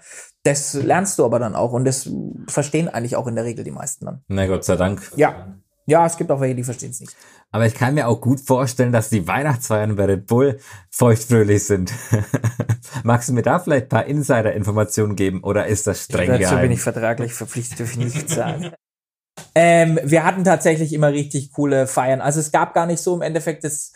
[0.44, 2.10] das lernst du aber dann auch und das
[2.48, 4.22] verstehen eigentlich auch in der Regel die meisten dann.
[4.28, 5.12] Na Gott sei Dank.
[5.16, 7.16] Ja, ja, es gibt auch welche, die verstehen es nicht.
[7.52, 11.94] Aber ich kann mir auch gut vorstellen, dass die Weihnachtsfeiern bei Red Bull feuchtfröhlich sind.
[13.04, 16.50] Magst du mir da vielleicht ein paar Insider-Informationen geben oder ist das streng Dazu bin
[16.50, 16.72] geheim?
[16.72, 18.72] ich vertraglich verpflichtet, darf ich nichts sagen.
[19.56, 22.22] ähm, wir hatten tatsächlich immer richtig coole Feiern.
[22.22, 23.94] Also es gab gar nicht so im Endeffekt das.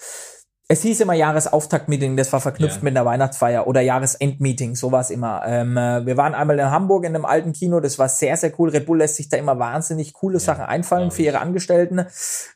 [0.70, 2.84] Es hieß immer Jahresauftaktmeeting, das war verknüpft Ja.
[2.84, 5.42] mit einer Weihnachtsfeier oder Jahresendmeeting, sowas immer.
[5.46, 8.52] Ähm, äh, wir waren einmal in Hamburg in einem alten Kino, das war sehr, sehr
[8.60, 8.68] cool.
[8.72, 12.06] Red Bull lässt sich da immer wahnsinnig coole Sachen einfallen für ihre Angestellten.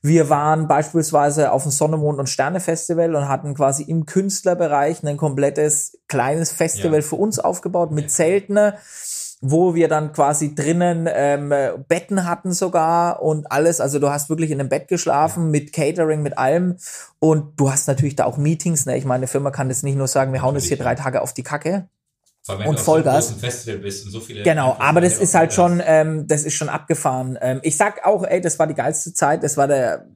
[0.01, 5.01] Wir waren beispielsweise auf dem Sonne, Mond und Sterne Festival und hatten quasi im Künstlerbereich
[5.03, 7.05] ein komplettes kleines Festival Ja.
[7.05, 8.73] für uns aufgebaut mit Zelten
[9.41, 13.81] wo wir dann quasi drinnen ähm, äh, Betten hatten sogar und alles.
[13.81, 16.77] Also du hast wirklich in einem Bett geschlafen mit Catering, mit allem.
[17.19, 18.85] Und du hast natürlich da auch Meetings.
[18.85, 18.97] Ne?
[18.97, 21.21] Ich meine, eine Firma kann jetzt nicht nur sagen, wir hauen jetzt hier drei Tage
[21.21, 21.87] auf die Kacke.
[22.47, 23.29] Und Vollgas.
[23.29, 23.35] So
[24.05, 27.37] und so viele Genau, aber das ist ja, halt schon, ähm, das ist schon abgefahren.
[27.39, 30.07] Ähm, ich sag auch, ey, das war die geilste Zeit, das war der,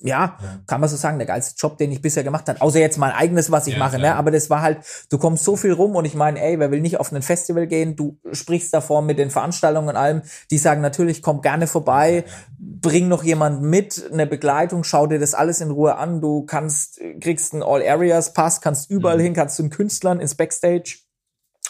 [0.00, 2.60] ja, kann man so sagen, der geilste Job, den ich bisher gemacht habe.
[2.60, 4.14] Außer jetzt mein eigenes, was ich Ja, mache, ne?
[4.14, 4.78] Aber das war halt,
[5.10, 7.66] du kommst so viel rum und ich meine, ey, wer will nicht auf ein Festival
[7.66, 7.96] gehen?
[7.96, 10.22] Du sprichst davor mit den Veranstaltungen und allem.
[10.50, 12.24] Die sagen natürlich, komm gerne vorbei,
[12.58, 16.20] bring noch jemanden mit, eine Begleitung, schau dir das alles in Ruhe an.
[16.20, 19.22] Du kannst, kriegst einen All-Areas-Pass, kannst überall Mhm.
[19.22, 20.98] hin, kannst zu den Künstlern ins Backstage.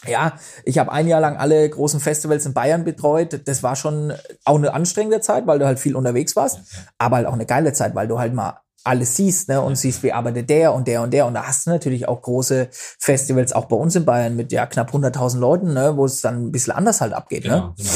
[0.07, 0.35] Ja,
[0.65, 3.41] ich habe ein Jahr lang alle großen Festivals in Bayern betreut.
[3.47, 4.13] Das war schon
[4.45, 6.61] auch eine anstrengende Zeit, weil du halt viel unterwegs warst,
[6.99, 10.03] aber halt auch eine geile Zeit, weil du halt mal alles siehst, ne, und siehst,
[10.03, 11.27] wie arbeitet der und der und der.
[11.27, 14.67] Und da hast du natürlich auch große Festivals, auch bei uns in Bayern mit ja
[14.67, 17.75] knapp 100.000 Leuten, ne, wo es dann ein bisschen anders halt abgeht, Genau, ne.
[17.77, 17.91] genau.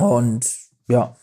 [0.00, 0.06] Ja.
[0.06, 0.56] Und
[0.88, 1.16] ja,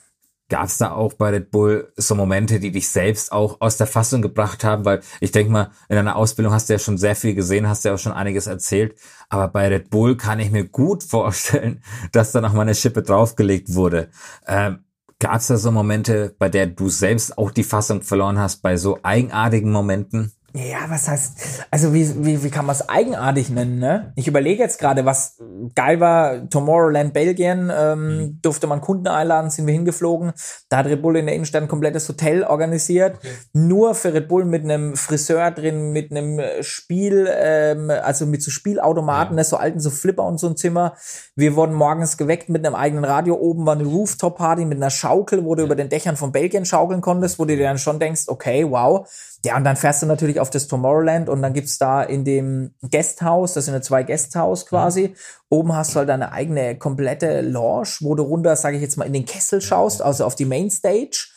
[0.52, 3.88] Gab es da auch bei Red Bull so Momente, die dich selbst auch aus der
[3.88, 4.84] Fassung gebracht haben?
[4.84, 7.86] Weil ich denke mal, in deiner Ausbildung hast du ja schon sehr viel gesehen, hast
[7.86, 8.96] ja auch schon einiges erzählt.
[9.30, 13.02] Aber bei Red Bull kann ich mir gut vorstellen, dass da noch mal eine Schippe
[13.02, 14.10] draufgelegt wurde.
[14.46, 14.80] Ähm,
[15.20, 18.76] Gab es da so Momente, bei der du selbst auch die Fassung verloren hast, bei
[18.76, 20.34] so eigenartigen Momenten?
[20.54, 24.12] Ja, was heißt, also wie, wie, wie kann man es eigenartig nennen, ne?
[24.16, 25.38] Ich überlege jetzt gerade, was
[25.76, 30.34] geil war, Tomorrowland Belgien, ähm, durfte man Kunden einladen, sind wir hingeflogen.
[30.68, 33.18] Da hat Red Bull in der Innenstadt ein komplettes Hotel organisiert,
[33.54, 38.52] nur für Red Bull mit einem Friseur drin, mit einem Spiel, ähm, also mit so
[38.52, 40.96] Spielautomaten, ne, so alten, so Flipper und so ein Zimmer.
[41.38, 45.46] Wir wurden morgens geweckt mit einem eigenen Radio, oben war eine Rooftop-Party mit einer Schaukel,
[45.46, 48.24] wo du über den Dächern von Belgien schaukeln konntest, wo du dir dann schon denkst,
[48.28, 49.08] okay, wow.
[49.44, 52.72] Ja, und dann fährst du natürlich auf das Tomorrowland und dann gibt's da in dem
[52.92, 55.16] Guesthouse, das sind ja zwei Guesthouse quasi,
[55.50, 59.06] oben hast du halt deine eigene komplette Lounge, wo du runter, sage ich jetzt mal,
[59.06, 61.28] in den Kessel schaust, also auf die Mainstage.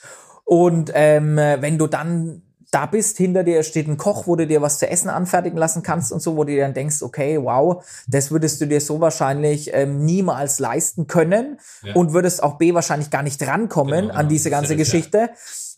[0.45, 4.61] Und ähm, wenn du dann da bist, hinter dir steht ein Koch, wo du dir
[4.61, 7.85] was zu essen anfertigen lassen kannst und so, wo du dir dann denkst, okay, wow,
[8.09, 11.95] das würdest du dir so wahrscheinlich ähm, niemals leisten können Ja.
[11.95, 14.29] und würdest auch B wahrscheinlich gar nicht rankommen Genau, an genau.
[14.29, 15.31] diese Das ganze ist ja Geschichte.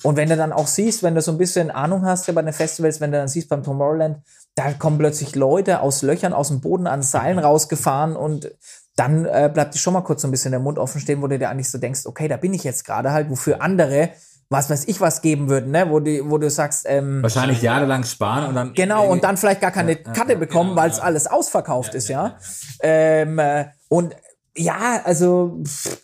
[0.03, 2.43] Und wenn du dann auch siehst, wenn du so ein bisschen Ahnung hast ja, bei
[2.43, 4.19] den Festivals, wenn du dann siehst beim Tomorrowland,
[4.55, 8.51] da kommen plötzlich Leute aus Löchern aus dem Boden an Seilen rausgefahren und
[8.97, 11.27] dann äh, bleibt dir schon mal kurz so ein bisschen der Mund offen stehen, wo
[11.27, 14.11] du dir eigentlich so denkst, okay, da bin ich jetzt gerade halt, wofür andere,
[14.49, 15.91] was weiß ich, was geben würden, ne?
[15.91, 18.73] Wo, die, wo du sagst, ähm, Wahrscheinlich jahrelang sparen und dann.
[18.75, 21.03] Genau, und dann vielleicht gar keine Karte bekommen, genau, weil es ja.
[21.03, 22.29] alles ausverkauft Ja, ist, ja, ja.
[22.29, 22.39] ja,
[22.83, 24.17] Ähm, äh, und
[24.57, 25.99] ja, also pff,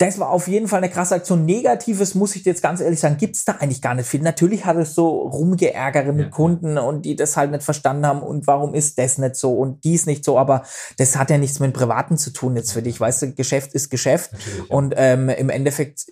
[0.00, 1.44] das war auf jeden Fall eine krasse Aktion.
[1.44, 4.22] Negatives, muss ich dir jetzt ganz ehrlich sagen, gibt's da eigentlich gar nicht viel.
[4.22, 6.30] Natürlich hat es so Rumgeärgere mit Ja.
[6.30, 9.84] Kunden und die das halt nicht verstanden haben und warum ist das nicht so und
[9.84, 10.62] dies nicht so, aber
[10.96, 12.98] das hat ja nichts mit dem Privaten zu tun jetzt für dich.
[12.98, 16.06] Weißt du, Geschäft ist Geschäft Natürlich, und ähm, im Endeffekt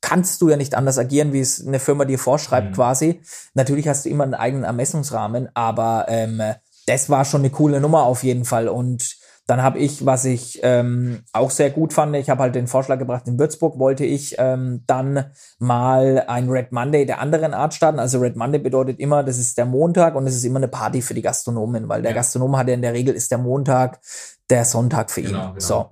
[0.00, 2.74] kannst du ja nicht anders agieren, wie es eine Firma dir vorschreibt Mhm.
[2.74, 3.20] quasi.
[3.52, 6.40] Natürlich hast du immer einen eigenen Ermessungsrahmen, aber ähm,
[6.86, 8.68] das war schon eine coole Nummer auf jeden Fall.
[8.68, 12.66] Und dann habe ich, was ich ähm, auch sehr gut fand, ich habe halt den
[12.66, 15.26] Vorschlag gebracht, in Würzburg wollte ich ähm, dann
[15.58, 17.98] mal ein Red Monday der anderen Art starten.
[17.98, 21.02] Also Red Monday bedeutet immer, das ist der Montag und es ist immer eine Party
[21.02, 22.16] für die Gastronomen, weil der Ja.
[22.16, 24.00] Gastronom hat ja in der Regel ist der Montag
[24.48, 25.26] der Sonntag für ihn.
[25.28, 25.60] Genau, genau.
[25.60, 25.90] So.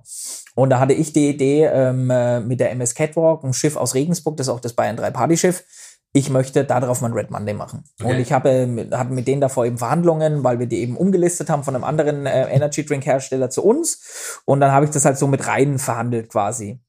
[0.55, 3.93] Und da hatte ich die Idee ähm, äh, mit der MS Catwalk, ein Schiff aus
[3.93, 5.63] Regensburg, das ist auch das Bayern 3 Partyschiff.
[6.15, 7.83] Ich möchte darauf mein Red Monday machen.
[7.99, 8.11] Okay.
[8.13, 11.49] Und ich habe mit, hatte mit denen davor eben Verhandlungen, weil wir die eben umgelistet
[11.49, 14.41] haben von einem anderen äh, Energy Drink Hersteller zu uns.
[14.45, 16.79] Und dann habe ich das halt so mit rein verhandelt quasi.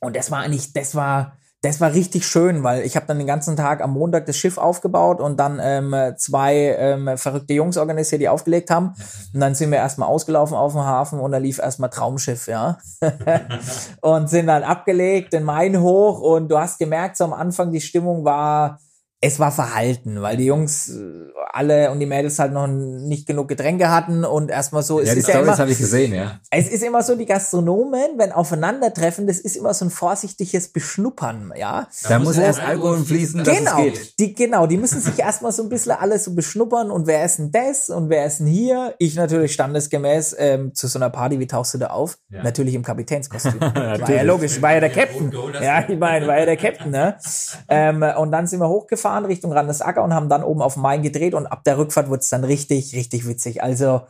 [0.00, 1.36] Und das war eigentlich, das war,
[1.66, 4.58] das war richtig schön, weil ich habe dann den ganzen Tag am Montag das Schiff
[4.58, 8.94] aufgebaut und dann ähm, zwei ähm, verrückte Jungs organisiert, die aufgelegt haben.
[9.34, 12.78] Und dann sind wir erstmal ausgelaufen auf dem Hafen und da lief erstmal Traumschiff, ja.
[14.00, 17.80] und sind dann abgelegt, den Main hoch und du hast gemerkt, so am Anfang die
[17.80, 18.78] Stimmung war,
[19.20, 23.48] es war verhalten, weil die Jungs äh, alle und die Mädels halt noch nicht genug
[23.48, 26.14] Getränke hatten und erstmal so, es Ja, die ist ja Stories immer, habe ich gesehen,
[26.14, 26.38] ja.
[26.50, 31.52] es ist immer so, die Gastronomen, wenn aufeinandertreffen, das ist immer so ein vorsichtiges Beschnuppern,
[31.56, 31.88] ja.
[32.08, 34.18] Da muss erst Alkohol fließen, dass Genau, es geht.
[34.18, 37.38] die, genau, die müssen sich erstmal so ein bisschen alles so beschnuppern und wer ist
[37.38, 38.94] denn das und wer ist denn hier?
[38.98, 42.18] Ich natürlich standesgemäß ähm, zu so einer Party, wie tauchst du da auf?
[42.28, 42.42] Ja.
[42.42, 43.58] Natürlich im Kapitänskostüm.
[43.60, 44.22] war ja Natürlich.
[44.24, 45.32] logisch, war ja der Captain.
[45.62, 47.16] Ja, ich meine, war ja der Captain, ne?
[47.68, 51.34] ähm, und dann sind wir hochgefahren Richtung Randesacker und haben dann oben auf Main gedreht
[51.34, 53.62] und ab der Rückfahrt wurde es dann richtig, richtig witzig.
[53.62, 54.02] Also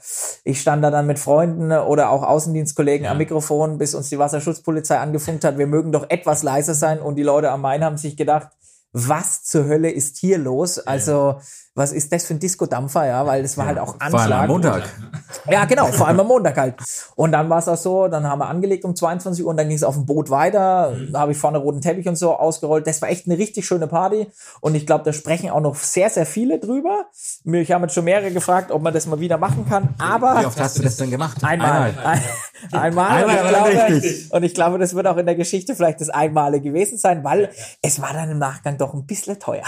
[0.44, 3.12] ich stand da dann mit Freunden oder auch Außendienstkollegen Ja.
[3.12, 7.16] am Mikrofon, bis uns die Wasserschutzpolizei angefunkt hat, wir mögen doch etwas leiser sein und
[7.16, 8.48] die Leute am Main haben sich gedacht,
[8.92, 10.78] was zur Hölle ist hier los?
[10.78, 11.36] Also,
[11.76, 13.26] was ist das für ein Disco-Dampfer, ja?
[13.26, 14.48] Weil das war halt auch Vor allem am Anschlag.
[14.48, 14.82] Montag.
[15.50, 16.74] Ja, genau, vor allem am Montag halt.
[17.16, 19.68] Und dann war es auch so, dann haben wir angelegt um 22 Uhr und dann
[19.68, 20.96] ging es auf dem Boot weiter.
[21.12, 22.86] Da habe ich vorne roten Teppich und so ausgerollt.
[22.86, 24.26] Das war echt eine richtig schöne Party.
[24.60, 27.06] Und ich glaube, da sprechen auch noch sehr, sehr viele drüber.
[27.44, 29.90] Mich haben jetzt schon mehrere gefragt, ob man das mal wieder machen kann.
[29.98, 31.44] Aber Wie oft hast du das denn gemacht?
[31.44, 31.94] Einmal.
[32.02, 32.22] Ein,
[32.72, 33.24] einmal.
[33.24, 34.32] Einmal, und, ich glaube, richtig.
[34.32, 37.50] und ich glaube, das wird auch in der Geschichte vielleicht das Einmale gewesen sein, weil
[37.82, 39.64] es war dann im Nachgang doch ein bisschen teuer.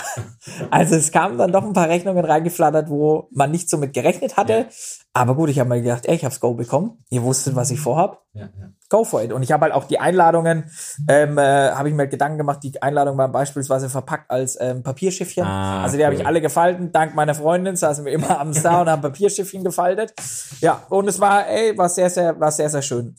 [0.70, 4.37] Also es kamen dann doch ein paar Rechnungen reingeflattert, wo man nicht so mit gerechnet
[4.37, 4.66] hatte.
[5.12, 7.04] Aber gut, ich habe mir gedacht, ey, ich hab's Go bekommen.
[7.11, 8.22] Ihr wusstet, was ich vorhab.
[8.32, 8.68] Ja, ja.
[8.88, 9.32] Go for it.
[9.32, 10.70] Und ich habe halt auch die Einladungen,
[11.08, 15.44] ähm, äh, habe ich mir Gedanken gemacht, die Einladungen waren beispielsweise verpackt als ähm, Papierschiffchen.
[15.44, 16.20] Ah, also die habe cool.
[16.20, 16.92] ich alle gefalten.
[16.92, 20.14] Dank meiner Freundin saßen wir immer abends da und haben Papierschiffchen gefaltet.
[20.61, 23.16] Ja, und es war, ey, war sehr, sehr, war sehr, sehr schön.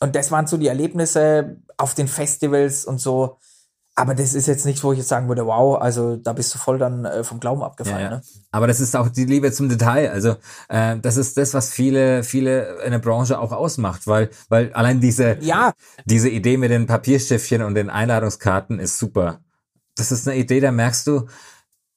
[0.00, 3.38] Und das waren so die Erlebnisse auf den Festivals und so.
[3.96, 6.58] Aber das ist jetzt nichts, wo ich jetzt sagen würde, wow, also da bist du
[6.58, 7.98] voll dann äh, vom Glauben abgefallen.
[7.98, 8.16] Ja, ja.
[8.16, 8.22] Ne?
[8.50, 10.10] Aber das ist auch die Liebe zum Detail.
[10.10, 10.36] Also
[10.68, 15.00] äh, das ist das, was viele, viele in der Branche auch ausmacht, weil, weil allein
[15.00, 15.72] diese, Ja,
[16.04, 19.40] diese Idee mit den Papierschiffchen und den Einladungskarten ist super.
[19.96, 21.26] Das ist eine Idee, da merkst du,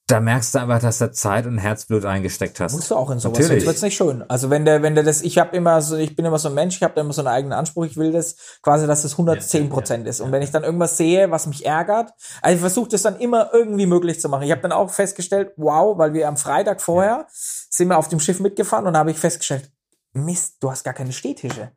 [0.06, 2.74] da merkst du einfach, dass du Zeit und Herzblut eingesteckt hast.
[2.74, 3.62] Musst du auch in sowas, Natürlich.
[3.62, 4.22] sonst wird's nicht schön.
[4.28, 6.54] Also wenn der, wenn der das, ich habe immer so, ich bin immer so ein
[6.54, 9.12] Mensch, ich habe da immer so einen eigenen Anspruch, ich will das quasi, dass es
[9.12, 10.20] 110 Prozent ist.
[10.20, 12.12] Und wenn ich dann irgendwas sehe, was mich ärgert,
[12.42, 14.42] also ich versuche das dann immer irgendwie möglich zu machen.
[14.42, 18.20] Ich habe dann auch festgestellt, wow, weil wir am Freitag vorher sind wir auf dem
[18.20, 19.70] Schiff mitgefahren und da habe ich festgestellt,
[20.12, 21.72] Mist, du hast gar keine Stehtische.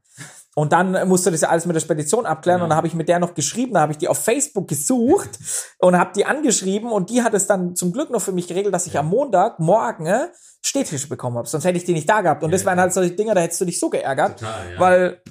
[0.58, 2.96] Und dann musst du das ja alles mit der Spedition abklären und dann habe ich
[2.96, 5.30] mit der noch geschrieben, da habe ich die auf Facebook gesucht
[5.78, 8.74] und habe die angeschrieben und die hat es dann zum Glück noch für mich geregelt,
[8.74, 10.30] dass ich am Montag morgen äh,
[10.64, 11.48] Stehtische bekommen habe.
[11.48, 12.44] Sonst hätte ich die nicht da gehabt.
[12.44, 14.80] Und das waren halt solche Dinger, da hättest du dich so geärgert, Total, ja.
[14.80, 15.22] weil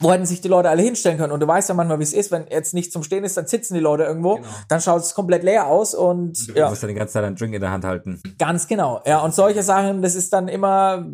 [0.00, 1.32] wo hätten sich die Leute alle hinstellen können?
[1.32, 3.46] Und du weißt ja manchmal, wie es ist, wenn jetzt nicht zum Stehen ist, dann
[3.46, 4.48] sitzen die Leute irgendwo, Genau.
[4.68, 6.68] dann schaut es komplett leer aus und Du ja.
[6.68, 8.20] musst dann die ganze Zeit einen Drink in der Hand halten.
[8.36, 9.00] Ganz genau.
[9.06, 11.06] Ja, und solche Sachen, das ist dann immer,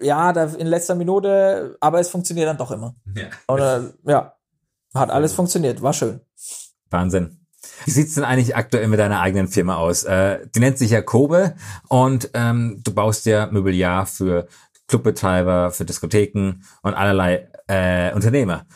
[0.00, 2.94] ja, da in letzter Minute, aber es funktioniert dann doch immer.
[3.14, 3.26] Ja.
[3.48, 4.34] Oder, ja,
[4.94, 6.20] hat alles funktioniert, war schön.
[6.90, 7.38] Wahnsinn.
[7.84, 10.04] Wie sieht's denn eigentlich aktuell mit deiner eigenen Firma aus?
[10.04, 11.54] Äh, die nennt sich ja Kobe
[11.88, 14.48] und ähm, du baust ja Mobiliar für
[14.88, 18.66] Clubbetreiber, für Diskotheken und allerlei äh, Unternehmer.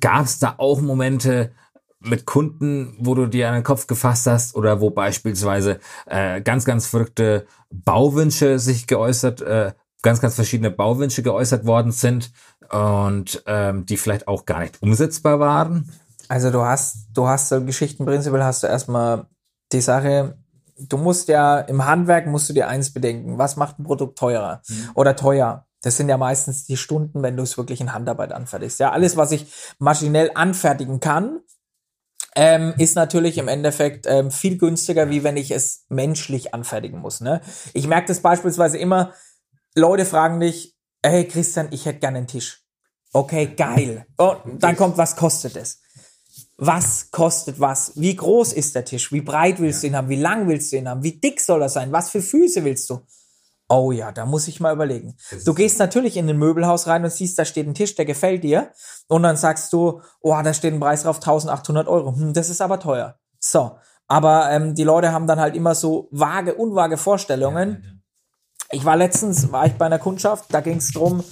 [0.00, 1.52] Gab's da auch Momente
[2.00, 6.64] mit Kunden, wo du dir an den Kopf gefasst hast oder wo beispielsweise äh, ganz,
[6.64, 12.32] ganz verrückte Bauwünsche sich geäußert, äh, ganz, ganz verschiedene Bauwünsche geäußert worden sind
[12.70, 15.90] und ähm, die vielleicht auch gar nicht umsetzbar waren?
[16.28, 19.26] Also du hast, du hast so Geschichten prinzipiell hast du erstmal
[19.72, 20.36] die Sache,
[20.78, 24.62] du musst ja im Handwerk musst du dir eins bedenken, was macht ein Produkt teurer
[24.94, 25.66] oder teuer?
[25.82, 28.78] Das sind ja meistens die Stunden, wenn du es wirklich in Handarbeit anfertigst.
[28.78, 31.40] Ja, alles, was ich maschinell anfertigen kann,
[32.36, 37.20] ähm, ist natürlich im Endeffekt ähm, viel günstiger, wie wenn ich es menschlich anfertigen muss.
[37.20, 37.40] Ne?
[37.74, 39.12] Ich merke das beispielsweise immer,
[39.74, 42.62] Leute fragen dich, hey Christian, ich hätte gerne einen Tisch.
[43.12, 44.06] Okay, geil.
[44.16, 45.80] Und dann kommt, was kostet es?
[46.56, 47.92] Was kostet was?
[47.96, 49.12] Wie groß ist der Tisch?
[49.12, 50.08] Wie breit willst du ihn haben?
[50.08, 51.02] Wie lang willst du ihn haben?
[51.02, 51.92] Wie dick soll er sein?
[51.92, 53.00] Was für Füße willst du?
[53.68, 55.16] Oh ja, da muss ich mal überlegen.
[55.44, 58.44] Du gehst natürlich in ein Möbelhaus rein und siehst, da steht ein Tisch, der gefällt
[58.44, 58.70] dir.
[59.08, 62.14] Und dann sagst du, oh, da steht ein Preis drauf, 1800 Euro.
[62.14, 63.18] Hm, das ist aber teuer.
[63.40, 63.78] So.
[64.08, 68.01] Aber ähm, die Leute haben dann halt immer so vage, unvage Vorstellungen.
[68.72, 71.22] Ich war letztens, war ich bei einer Kundschaft, da ging es drum,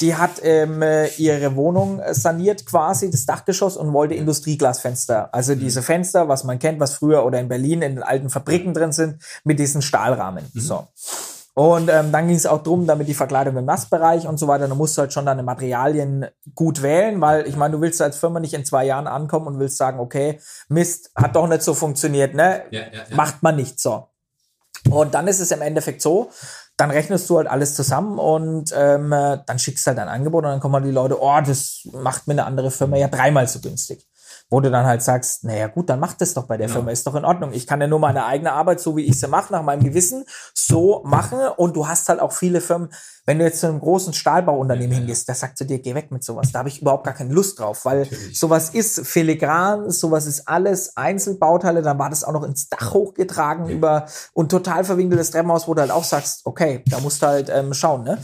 [0.00, 5.32] die hat ähm, äh, ihre Wohnung äh, saniert quasi, das Dachgeschoss und wollte Industrieglasfenster.
[5.32, 8.74] Also diese Fenster, was man kennt, was früher oder in Berlin in den alten Fabriken
[8.74, 10.44] drin sind, mit diesen Stahlrahmen.
[10.52, 10.88] So.
[11.54, 14.66] Und ähm, dann ging es auch drum, damit die Verkleidung im Nassbereich und so weiter,
[14.66, 18.18] da musst du halt schon deine Materialien gut wählen, weil ich meine, du willst als
[18.18, 21.72] Firma nicht in zwei Jahren ankommen und willst sagen, okay, Mist, hat doch nicht so
[21.72, 22.64] funktioniert, ne?
[22.70, 23.16] Ja, ja, ja.
[23.16, 24.08] Macht man nicht so.
[24.90, 26.30] Und dann ist es im Endeffekt so,
[26.76, 30.44] dann rechnest du halt alles zusammen und ähm, äh, dann schickst du halt ein Angebot
[30.44, 33.46] und dann kommen halt die Leute, oh, das macht mir eine andere Firma ja dreimal
[33.46, 34.04] so günstig.
[34.50, 37.06] Wo du dann halt sagst, naja gut, dann mach das doch bei der Firma, ist
[37.06, 37.52] doch in Ordnung.
[37.52, 40.24] Ich kann ja nur meine eigene Arbeit, so wie ich sie mache, nach meinem Gewissen,
[40.54, 41.38] so machen.
[41.56, 42.90] Und du hast halt auch viele Firmen,
[43.26, 45.00] wenn du jetzt zu einem großen Stahlbauunternehmen Ja, ja.
[45.00, 46.52] hingehst, da sagt zu dir, geh weg mit sowas.
[46.52, 48.38] Da habe ich überhaupt gar keine Lust drauf, weil Natürlich.
[48.38, 53.68] sowas ist filigran, sowas ist alles Einzelbauteile, dann war das auch noch ins Dach hochgetragen
[53.70, 57.48] über und total verwinkeltes Treppenhaus, wo du halt auch sagst, okay, da musst du halt
[57.48, 58.18] ähm, schauen, ne?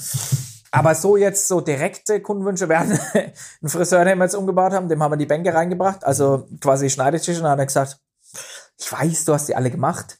[0.72, 4.88] Aber so jetzt so direkte Kundenwünsche, wir hatten einen Friseur, den wir jetzt umgebaut haben,
[4.88, 7.98] dem haben wir die Bänke reingebracht, also quasi Schneidetische, und dann hat er gesagt,
[8.78, 10.18] ich weiß, du hast die alle gemacht.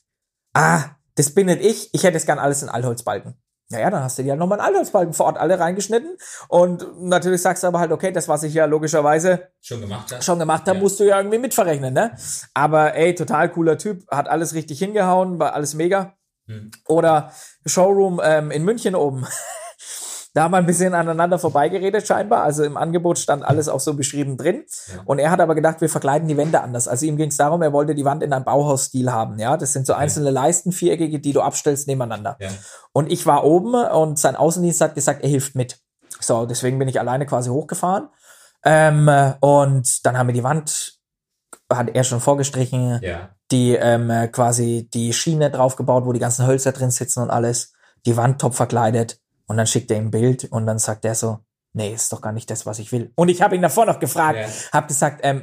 [0.53, 0.83] Ah,
[1.15, 3.35] das bin nicht ich, ich hätte es gern alles in Altholzbalken.
[3.73, 6.17] Naja, dann hast du die halt nochmal in Altholzbalken vor Ort alle reingeschnitten
[6.49, 10.25] und natürlich sagst du aber halt, okay, das, was ich ja logischerweise Schon gemacht hast?
[10.25, 10.83] schon gemacht habe, Ja.
[10.83, 12.17] musst du ja irgendwie mitverrechnen, ne?
[12.53, 16.15] Aber ey, total cooler Typ, hat alles richtig hingehauen, war alles mega.
[16.49, 16.73] Hm.
[16.89, 17.31] Oder
[17.65, 19.25] Showroom ähm, in München oben.
[20.33, 22.45] Da haben wir ein bisschen aneinander vorbeigeredet scheinbar.
[22.45, 24.65] Also im Angebot stand alles auch so beschrieben drin.
[25.05, 26.87] Und er hat aber gedacht, wir verkleiden die Wände anders.
[26.87, 29.41] Also ihm ging es darum, er wollte die Wand in einem Bauhausstil haben.
[29.41, 32.37] Ja, das sind so einzelne Leisten, viereckige, die du abstellst nebeneinander.
[32.39, 32.49] Ja.
[32.93, 35.81] Und ich war oben und sein Außendienst hat gesagt, er hilft mit.
[36.21, 38.09] So, deswegen bin ich alleine quasi hochgefahren.
[38.65, 39.09] Ähm,
[39.41, 40.99] und dann haben wir die Wand,
[41.73, 43.31] hat er schon vorgestrichen, Ja.
[43.51, 47.73] die ähm, äh, quasi die Schiene draufgebaut, wo die ganzen Hölzer drin sitzen und alles,
[48.07, 49.19] die Wand top verkleidet
[49.51, 51.41] und dann schickt er ihm ein Bild und dann sagt er so,
[51.73, 53.11] nee, ist doch gar nicht das, was ich will.
[53.17, 54.47] Und ich habe ihn davor noch gefragt, Ja.
[54.79, 55.43] hab gesagt, ähm,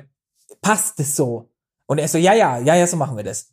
[0.62, 1.50] passt es so?
[1.88, 3.50] Und er so, ja, ja, ja, ja, so machen wir das.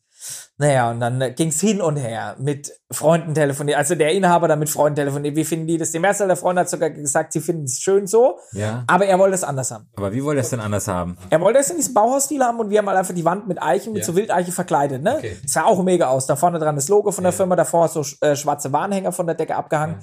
[0.56, 4.70] Naja, und dann ging's hin und her mit Freunden telefoniert, also der Inhaber dann mit
[4.70, 5.90] Freunden telefoniert, wie finden die das?
[5.90, 8.84] Die Mehrzahl der Freunde hat sogar gesagt, sie finden es schön so, Ja.
[8.86, 9.88] aber er wollte es anders haben.
[9.96, 11.18] Aber wie wollt ihr es denn anders haben?
[11.30, 13.60] Er wollte es in diesem Bauhausstil haben und wir haben halt einfach die Wand mit
[13.60, 14.06] Eichen, mit Ja.
[14.06, 15.16] so Wildeiche verkleidet, ne?
[15.18, 15.36] Okay.
[15.44, 16.26] Sah auch mega aus.
[16.26, 17.36] Da vorne dran das Logo von der Ja.
[17.36, 19.96] Firma, davor so äh, schwarze Warnhänger von der Decke abgehangen.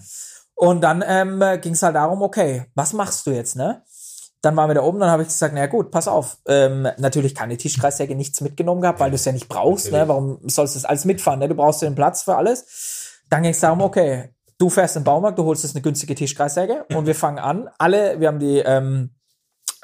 [0.62, 3.82] Und dann ähm, ging es halt darum, okay, was machst du jetzt, ne?
[4.44, 6.38] Dann waren wir da oben, dann habe ich gesagt, na ja, gut, pass auf.
[6.48, 9.94] Ähm, natürlich keine Tischkreissäge, nichts mitgenommen gehabt, weil du es ja nicht brauchst, ne?
[9.94, 10.10] Natürlich.
[10.10, 11.48] Warum sollst du das alles mitfahren, ne?
[11.48, 13.24] Du brauchst ja den Platz für alles.
[13.32, 16.14] Dann ging es darum, okay, du fährst in den Baumarkt, du holst jetzt eine günstige
[16.14, 17.68] Tischkreissäge und wir fangen an.
[17.80, 19.16] Alle, wir haben die ähm,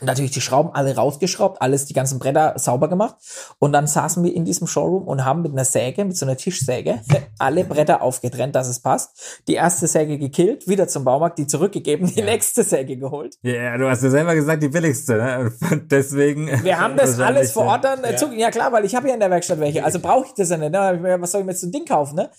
[0.02, 3.16] natürlich die Schrauben alle rausgeschraubt, alles, die ganzen Bretter sauber gemacht.
[3.60, 6.38] Und dann saßen wir in diesem Showroom und haben mit einer Säge, mit so einer
[6.38, 7.02] Tischsäge,
[7.40, 9.42] alle Bretter aufgetrennt, dass es passt.
[9.48, 12.26] Die erste Säge gekillt, wieder zum Baumarkt, die zurückgegeben, die Ja.
[12.26, 13.38] nächste Säge geholt.
[13.42, 15.52] Ja, du hast ja selber gesagt, die billigste, ne?
[15.72, 16.48] Und Deswegen.
[16.64, 18.32] Wir haben das alles vor Ort dann, äh, Ja.
[18.34, 20.58] ja klar, weil ich habe ja in der Werkstatt welche, also brauche ich das ja
[20.58, 21.18] nicht, ne?
[21.20, 22.30] Was soll ich mir jetzt so ein Ding kaufen, ne?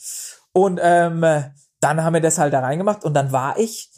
[0.53, 1.25] Und ähm,
[1.81, 3.91] dann haben wir das halt da reingemacht und dann war ich,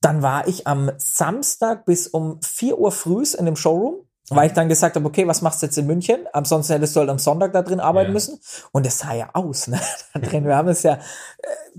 [0.00, 4.52] dann war ich am Samstag bis um 4 Uhr frühs in dem Showroom, weil ich
[4.54, 6.26] dann gesagt habe, okay, was machst du jetzt in München?
[6.32, 8.12] Ansonsten hättest du halt am Sonntag da drin arbeiten Ja.
[8.12, 8.40] müssen.
[8.72, 9.78] Und das sah ja aus, ne?
[10.14, 10.98] Da drin, wir haben es ja, äh,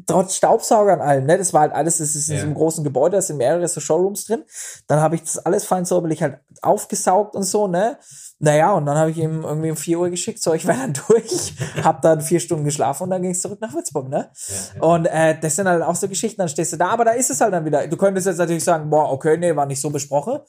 [0.06, 1.38] trotz Staubsauger und allem, ne?
[1.38, 2.42] Das war halt alles, das ist in Ja.
[2.42, 4.44] so einem großen Gebäude, da sind mehrere so Showrooms drin.
[4.88, 7.98] Dann habe ich das alles fein säuberlich halt aufgesaugt und so, ne?
[8.40, 10.94] Naja, und dann habe ich ihm irgendwie um 4 Uhr geschickt, so, ich war dann
[11.08, 14.30] durch, hab dann vier Stunden geschlafen und dann ging es zurück nach Würzburg, ne?
[14.76, 17.12] Ja, Und äh, das sind halt auch so Geschichten, dann stehst du da, aber da
[17.12, 17.88] ist es halt dann wieder.
[17.88, 20.40] Du könntest jetzt natürlich sagen, boah, okay, nee, war nicht so besprochen.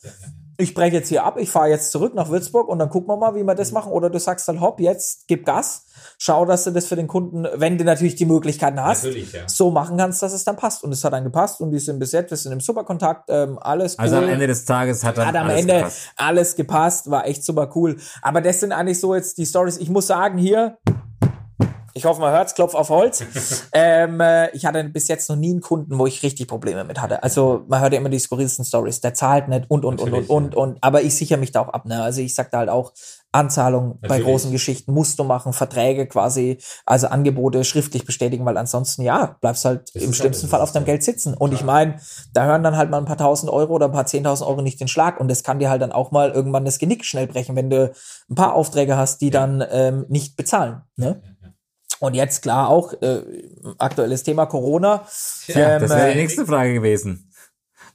[0.60, 3.16] Ich breche jetzt hier ab, ich fahre jetzt zurück nach Würzburg und dann gucken wir
[3.16, 3.92] mal, wie wir das machen.
[3.92, 5.86] Oder du sagst dann, hopp, jetzt gib Gas,
[6.18, 9.42] schau, dass du das für den Kunden, wenn du natürlich die Möglichkeiten hast, ja.
[9.46, 10.82] so machen kannst, dass es dann passt.
[10.82, 13.56] Und es hat dann gepasst und die sind bis jetzt, wir sind im Superkontakt, ähm,
[13.60, 14.02] alles cool.
[14.02, 15.98] Also am Ende des Tages hat dann Hat am alles Ende gepasst.
[16.16, 17.96] alles gepasst, war echt super cool.
[18.20, 19.76] Aber das sind eigentlich so jetzt die Stories.
[19.76, 20.78] Ich muss sagen, hier,
[21.98, 23.24] ich hoffe, man hört's, Klopf auf Holz.
[23.72, 27.00] ähm, äh, ich hatte bis jetzt noch nie einen Kunden, wo ich richtig Probleme mit
[27.00, 27.22] hatte.
[27.24, 30.30] Also man hört ja immer die skurrilsten Stories, der zahlt nicht und und und und
[30.30, 30.78] und und.
[30.80, 31.86] Aber ich sichere mich da auch ab.
[31.86, 32.00] Ne?
[32.00, 32.92] Also ich sag da halt auch
[33.30, 34.26] Anzahlung bei Natürlich.
[34.26, 39.66] großen Geschichten musst du machen, Verträge quasi, also Angebote schriftlich bestätigen, weil ansonsten ja bleibst
[39.66, 41.34] halt Das im schlimmsten halt- Fall auf deinem Geld sitzen.
[41.34, 41.74] Und ich Klar.
[41.74, 41.96] meine,
[42.32, 44.80] da hören dann halt mal ein paar tausend Euro oder ein paar zehntausend Euro nicht
[44.80, 45.20] den Schlag.
[45.20, 47.92] Und das kann dir halt dann auch mal irgendwann das Genick schnell brechen, wenn du
[48.30, 50.82] ein paar Aufträge hast, die dann ähm, nicht bezahlen.
[50.96, 51.20] Ne?
[52.00, 53.22] Und jetzt klar auch äh,
[53.78, 55.04] aktuelles Thema Corona.
[55.46, 57.30] Ja, Ähm, das wäre die äh, nächste Frage gewesen.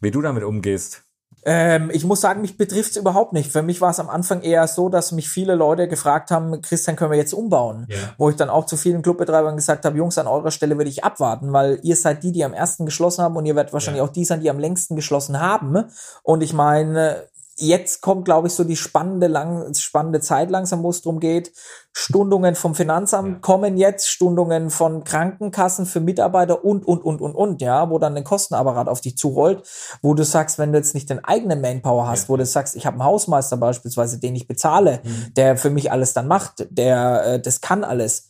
[0.02, 1.04] Wie du damit umgehst.
[1.46, 3.52] Ähm, ich muss sagen, mich betrifft es überhaupt nicht.
[3.52, 6.96] Für mich war es am Anfang eher so, dass mich viele Leute gefragt haben, Christian,
[6.96, 7.86] können wir jetzt umbauen?
[7.89, 7.98] Ja.
[8.18, 11.04] Wo ich dann auch zu vielen Clubbetreibern gesagt habe, Jungs, an eurer Stelle würde ich
[11.04, 14.06] abwarten, weil ihr seid die, die am ersten geschlossen haben und ihr werdet wahrscheinlich Ja.
[14.08, 15.84] auch die sein, die am längsten geschlossen haben.
[16.23, 17.27] Und ich meine,
[17.58, 21.51] jetzt kommt, glaube ich, so die spannende, lang, spannende Zeit langsam, wo es darum geht.
[21.91, 23.39] Stundungen vom Finanzamt Ja.
[23.41, 28.17] kommen jetzt, Stundungen von Krankenkassen für Mitarbeiter und, und, und, und, und, ja, wo dann
[28.17, 29.62] ein Kostenapparat auf dich zurollt,
[30.01, 32.29] wo du sagst, wenn du jetzt nicht den eigenen Manpower hast, Ja.
[32.29, 35.33] wo du sagst, ich habe einen Hausmeister beispielsweise, den ich bezahle, Mhm.
[35.35, 38.29] der für mich alles dann macht, der äh, das kann alles,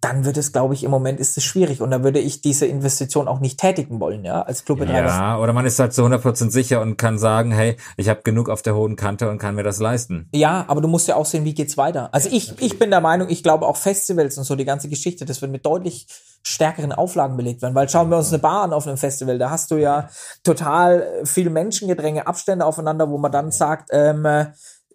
[0.00, 2.66] dann wird es, glaube ich, im Moment ist es schwierig und da würde ich diese
[2.66, 5.08] Investition auch nicht tätigen wollen, ja, als Clubbetreiber.
[5.08, 8.48] Ja, oder man ist halt zu 100% sicher und kann sagen, hey, ich habe genug
[8.50, 10.28] auf der hohen Kante und kann mir das leisten.
[10.32, 12.08] Ja, aber du musst ja auch sehen, wie geht's weiter.
[12.12, 15.24] Also ich, ich bin der Meinung, ich glaube auch Festivals und so, die ganze Geschichte,
[15.24, 16.06] das wird mit deutlich
[16.42, 17.74] stärkeren Auflagen belegt werden.
[17.74, 20.08] Weil schauen wir uns eine Bar an auf einem Festival, da hast du ja
[20.44, 24.46] total viel Menschengedränge, Abstände aufeinander, wo man dann sagt, ähm, äh,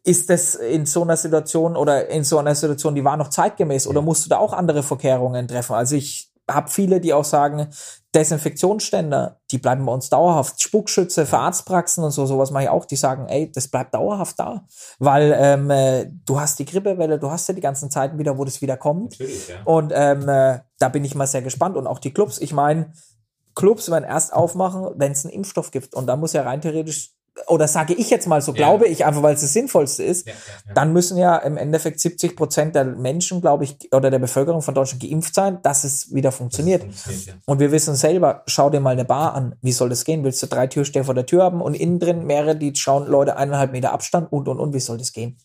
[0.04, 3.88] ist das in so einer Situation oder in so einer Situation, die war noch zeitgemäß
[3.88, 5.74] oder musst du da auch andere Vorkehrungen treffen?
[5.74, 7.68] Also ich habe viele, die auch sagen,
[8.14, 10.62] Desinfektionsständer, die bleiben bei uns dauerhaft.
[10.62, 14.40] Spuckschütze für Arztpraxen und so, sowas mache ich auch, die sagen, ey, das bleibt dauerhaft
[14.40, 14.66] da.
[15.00, 18.44] Weil ähm, äh, du hast die Grippewelle, du hast ja die ganzen Zeiten wieder, wo
[18.44, 19.12] das wieder kommt.
[19.12, 19.56] Natürlich, ja.
[19.64, 21.78] Und ähm, äh, da bin ich mal sehr gespannt.
[21.78, 22.92] Und auch die Clubs, ich meine,
[23.56, 25.94] Clubs werden erst aufmachen, wenn es einen Impfstoff gibt.
[25.94, 27.14] Und da muss ja rein theoretisch,
[27.48, 28.58] oder sage ich jetzt mal so, Ja.
[28.58, 32.00] glaube ich, einfach weil es das Sinnvollste ist, Ja, ja, dann müssen ja im Endeffekt
[32.00, 36.14] 70 Prozent der Menschen, glaube ich, oder der Bevölkerung von Deutschland geimpft sein, dass es
[36.14, 36.84] wieder funktioniert.
[36.84, 37.38] Funktioniert.
[37.46, 39.56] Und wir wissen selber, schau dir mal eine Bar an.
[39.62, 40.24] Wie soll das gehen?
[40.24, 43.38] Willst du drei Türsteher vor der Tür haben und innen drin mehrere, die schauen Leute
[43.38, 44.74] eineinhalb Meter Abstand und, und, und.
[44.74, 45.38] Wie soll das gehen?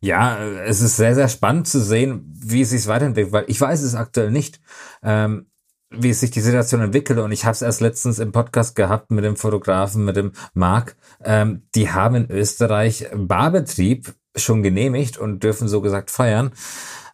[0.00, 3.82] Ja, es ist sehr, sehr spannend zu sehen, wie es sich weiterentwickelt, weil ich weiß
[3.82, 4.60] es aktuell nicht,
[5.04, 5.46] ähm,
[5.94, 7.18] wie sich die Situation entwickelt.
[7.18, 10.96] Und ich habe es erst letztens im Podcast gehabt mit dem Fotografen, mit dem Marc.
[11.24, 16.52] Ähm, die haben in Österreich Barbetrieb schon genehmigt und dürfen so gesagt feiern.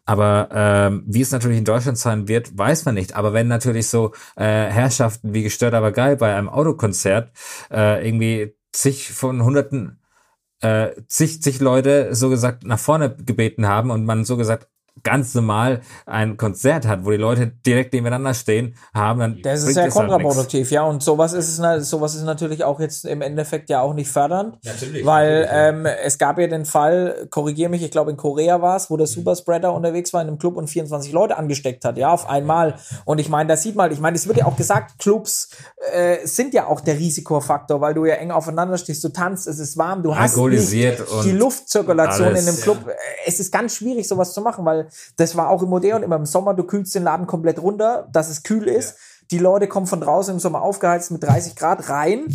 [0.05, 3.15] Aber ähm, wie es natürlich in Deutschland sein wird, weiß man nicht.
[3.15, 7.31] Aber wenn natürlich so äh, Herrschaften wie gestört aber geil bei einem Autokonzert
[7.71, 10.01] äh, irgendwie zig von hunderten
[10.61, 14.69] äh, zig, zig Leute so gesagt nach vorne gebeten haben und man so gesagt
[15.03, 19.75] ganz normal ein Konzert hat, wo die Leute direkt nebeneinander stehen, haben, dann Das ist
[19.75, 20.83] sehr halt kontraproduktiv, ja.
[20.83, 24.59] Und sowas ist es, sowas ist natürlich auch jetzt im Endeffekt ja auch nicht fördernd.
[24.65, 25.69] Natürlich, Weil natürlich, ja.
[25.69, 28.97] ähm, es gab ja den Fall, korrigiere mich, ich glaube in Korea war es, wo
[28.97, 32.75] der Superspreader unterwegs war in einem Club und 24 Leute angesteckt hat, ja, auf einmal.
[33.05, 35.51] Und ich meine, da sieht man, ich meine, es wird ja auch gesagt, Clubs
[35.93, 39.59] äh, sind ja auch der Risikofaktor, weil du ja eng aufeinander stehst, du tanzt, es
[39.59, 42.89] ist warm, du hast nicht und die Luftzirkulation alles, in dem Club.
[42.89, 42.93] Äh,
[43.27, 46.27] Es ist ganz schwierig, sowas zu machen, weil das war auch im Odeon immer im
[46.27, 48.97] Sommer, du kühlst den Laden komplett runter, dass es kühl ist.
[49.31, 52.27] Die Leute kommen von draußen im Sommer aufgeheizt mit 30 Grad rein.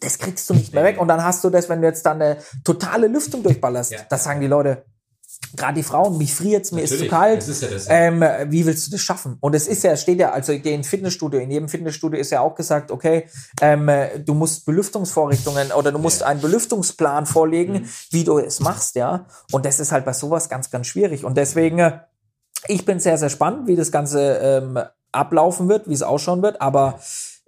[0.00, 1.00] Das kriegst du nicht mehr weg.
[1.00, 3.92] Und dann hast du das, wenn du jetzt dann eine totale Lüftung durchballerst.
[3.92, 3.98] Ja.
[4.08, 4.84] Das sagen die Leute.
[5.54, 7.46] Gerade die Frauen, mich friert's, mir ist zu Natürlich, kalt.
[7.46, 7.94] ist ja.
[7.94, 9.36] Ähm, wie willst du das schaffen?
[9.40, 12.54] Und es ist ja, steht ja, also in Fitnessstudio, in jedem Fitnessstudio ist ja auch
[12.54, 13.28] gesagt, okay,
[13.60, 16.28] ähm, äh, du musst Belüftungsvorrichtungen oder du musst Ja.
[16.28, 17.88] einen Belüftungsplan vorlegen, Mhm.
[18.10, 19.26] wie du es machst, ja.
[19.50, 21.24] Und das ist halt bei sowas ganz, ganz schwierig.
[21.24, 22.00] Und deswegen,
[22.68, 24.78] ich bin sehr, sehr spannend, wie das Ganze ähm,
[25.12, 26.62] ablaufen wird, wie es ausschauen wird.
[26.62, 26.98] Aber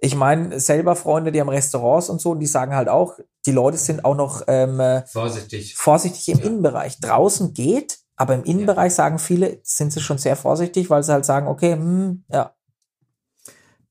[0.05, 3.77] ich meine, selber Freunde, die haben Restaurants und so, die sagen halt auch, die Leute
[3.77, 5.75] sind auch noch ähm, äh, Vorsichtig.
[5.75, 6.45] vorsichtig im Ja.
[6.45, 6.99] Innenbereich.
[6.99, 11.25] Draußen geht, aber im Innenbereich sagen viele, sind sie schon sehr vorsichtig, weil sie halt
[11.25, 12.53] sagen, okay, hm, ja,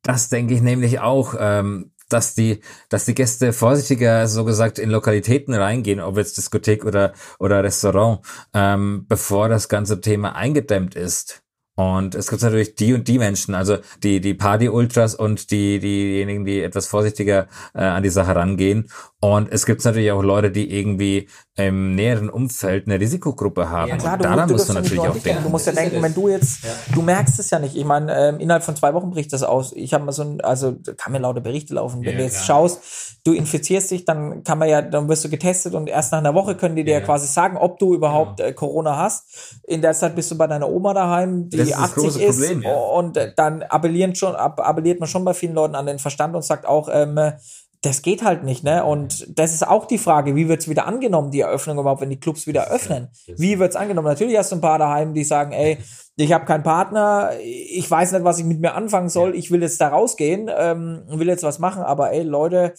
[0.02, 2.60] Das denke ich nämlich auch, ähm, dass die,
[2.90, 8.20] dass die Gäste vorsichtiger, so gesagt, in Lokalitäten reingehen, ob jetzt Diskothek oder, oder Restaurant,
[8.52, 11.43] ähm, bevor das ganze Thema eingedämmt ist.
[11.76, 16.44] Und es gibt natürlich die und die Menschen, also die, die Party-Ultras und die, diejenigen,
[16.44, 18.88] die etwas vorsichtiger äh, an die Sache rangehen.
[19.24, 23.88] Und es gibt natürlich auch Leute, die irgendwie im näheren Umfeld eine Risikogruppe haben.
[23.88, 25.42] Ja, Und klar, du, daran du muss darfst man ja nicht natürlich auch denken.
[25.44, 26.14] Du musst ja Das denken, wenn das.
[26.14, 26.70] du jetzt, Ja.
[26.94, 27.74] du merkst es ja nicht.
[27.74, 29.72] Ich meine, ähm, innerhalb von zwei Wochen bricht das aus.
[29.72, 32.00] Ich habe mal so ein, also da kann mir laute Berichte laufen.
[32.04, 32.68] Wenn Ja, du jetzt klar.
[32.68, 32.80] schaust,
[33.24, 36.34] du infizierst dich, dann kann man ja, dann wirst du getestet und erst nach einer
[36.34, 39.56] Woche können die dir ja, quasi sagen, ob du überhaupt äh, Corona hast.
[39.66, 42.22] In der Zeit bist du bei deiner Oma daheim, die Das ist das 80 große
[42.24, 42.74] ist Problem, ja.
[42.74, 46.44] und äh, dann appellieren schon, appelliert man schon bei vielen Leuten an den Verstand und
[46.44, 47.32] sagt auch, ähm, äh,
[47.84, 48.84] das geht halt nicht, ne?
[48.84, 52.20] Und das ist auch die Frage, wie wird's wieder angenommen, die Eröffnung überhaupt, wenn die
[52.20, 53.08] Clubs wieder öffnen?
[53.36, 54.08] Wie wird's angenommen?
[54.08, 55.78] Natürlich hast du ein paar daheim, die sagen, ey,
[56.16, 59.62] ich habe keinen Partner, ich weiß nicht, was ich mit mir anfangen soll, ich will
[59.62, 62.74] jetzt da rausgehen, ähm, will jetzt was machen, aber ey, Leute,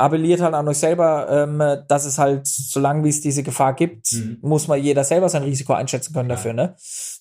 [0.00, 4.12] appelliert halt an euch selber, ähm, dass es halt, solange wie es diese Gefahr gibt,
[4.12, 4.38] Mhm.
[4.40, 6.74] muss man jeder selber sein Risiko einschätzen können dafür, ne?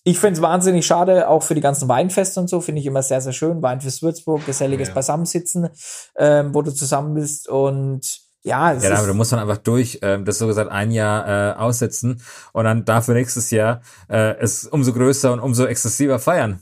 [0.04, 3.22] Ich find's wahnsinnig schade, auch für die ganzen Weinfeste und so, finde ich immer sehr,
[3.22, 3.62] sehr schön.
[3.62, 4.94] Weinfest Würzburg, geselliges Ja.
[4.94, 5.70] Beisammensitzen,
[6.18, 8.02] ähm, wo du zusammen bist und
[8.42, 11.28] ja, es Ja, aber da muss man einfach durch, ähm, das so gesagt ein Jahr
[11.28, 12.22] äh, aussetzen
[12.54, 16.62] und dann dafür nächstes Jahr äh, es umso größer und umso exzessiver feiern.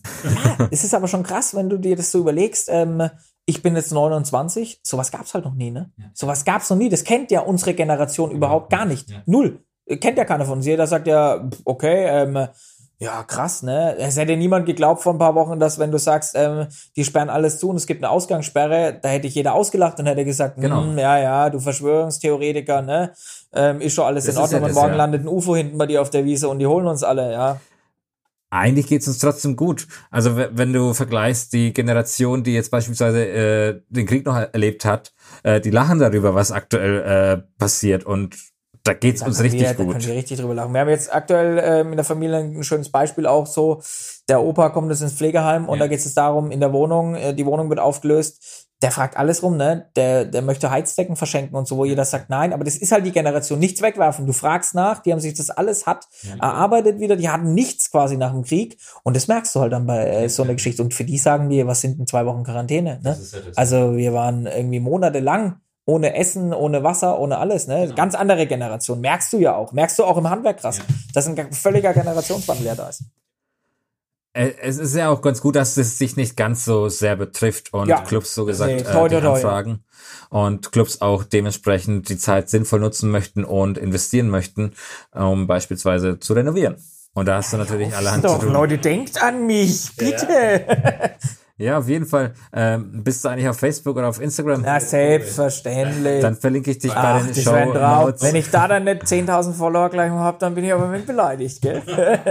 [0.72, 2.68] es ist aber schon krass, wenn du dir das so überlegst.
[2.72, 3.08] Ähm,
[3.50, 5.90] ich bin jetzt 29, sowas gab's halt noch nie, ne?
[6.14, 6.90] Sowas gab's noch nie.
[6.90, 9.10] Das kennt ja unsere Generation überhaupt gar nicht.
[9.10, 9.24] Ja.
[9.26, 9.64] Null.
[10.02, 10.66] Kennt ja keiner von uns.
[10.66, 12.48] Jeder sagt ja, okay, ähm,
[13.00, 13.96] ja, krass, ne?
[14.00, 16.68] Es hätte niemand geglaubt vor ein paar Wochen, dass wenn du sagst, ähm,
[16.98, 20.08] die sperren alles zu und es gibt eine Ausgangssperre, da hätte ich jeder ausgelacht und
[20.08, 20.82] hätte gesagt, Genau.
[20.82, 23.14] hm, ja, ja, du Verschwörungstheoretiker, ne?
[23.54, 24.98] Ähm, ist schon alles Das in Ordnung ja und das, morgen ja.
[24.98, 27.62] landet ein UFO hinten bei dir auf der Wiese und die holen uns alle, ja.
[28.50, 29.88] Eigentlich geht's uns trotzdem gut.
[30.10, 35.14] Also wenn du vergleichst, die Generation, die jetzt beispielsweise äh, den Krieg noch erlebt hat,
[35.44, 38.38] äh, die lachen darüber, was aktuell äh, passiert und
[38.84, 39.92] da geht's Da uns richtig wir, Da gut.
[39.92, 40.74] können wir richtig drüber lachen.
[40.74, 43.82] Wir haben jetzt aktuell ähm, in der Familie ein schönes Beispiel auch so.
[44.30, 45.84] Der Opa kommt jetzt ins Pflegeheim und Ja.
[45.84, 48.67] da geht es darum, in der Wohnung, äh, die Wohnung wird aufgelöst.
[48.84, 49.90] Der fragt alles rum, ne?
[49.96, 52.54] Der, der möchte Heizdecken verschenken und so, wo jeder sagt nein.
[52.54, 53.58] Aber das ist halt die Generation.
[53.58, 54.28] Nichts wegwerfen.
[54.28, 56.08] Du fragst nach, die haben sich das alles hat,
[56.40, 58.78] erarbeitet wieder, die hatten nichts quasi nach dem Krieg.
[59.04, 60.84] Und das merkst du halt dann bei äh, so einer Geschichte.
[60.84, 63.00] Und für die sagen die, was sind denn zwei Wochen Quarantäne?
[63.04, 63.18] Ne?
[63.20, 63.40] Ja.
[63.56, 67.66] Also wir waren irgendwie monatelang ohne Essen, ohne Wasser, ohne alles.
[67.66, 67.84] Ne?
[67.84, 67.96] Genau.
[67.96, 69.00] Ganz andere Generation.
[69.02, 69.72] Merkst du ja auch.
[69.72, 70.80] Merkst du auch im Handwerk krass.
[70.80, 70.84] Ja.
[71.14, 73.06] Dass ein völliger Generationswandel da ist.
[74.38, 77.74] Äh, Es ist ja auch ganz gut, dass es sich nicht ganz so sehr betrifft
[77.74, 78.02] und Ja.
[78.02, 79.34] Clubs so gesagt Nee, äh, toi, toi, toi.
[79.36, 79.84] anfragen
[80.30, 84.74] und Clubs auch dementsprechend die Zeit sinnvoll nutzen möchten und investieren möchten,
[85.14, 86.76] um beispielsweise zu renovieren.
[87.14, 88.54] Und da hast du natürlich allerhand zu Doch, tun.
[88.54, 90.28] Leute, denkt an mich, bitte.
[90.68, 91.10] Ja,
[91.80, 92.34] auf jeden Fall.
[92.54, 94.62] Ähm, bist du eigentlich auf Facebook oder auf Instagram?
[94.64, 96.22] Na, selbstverständlich.
[96.22, 97.74] Dann verlinke ich dich bei Ach, den das Show.
[97.74, 98.22] Notes.
[98.22, 101.08] Wenn ich da dann nicht 10.000 Follower gleich mal habe, dann bin ich aber mit
[101.08, 101.82] beleidigt, gell?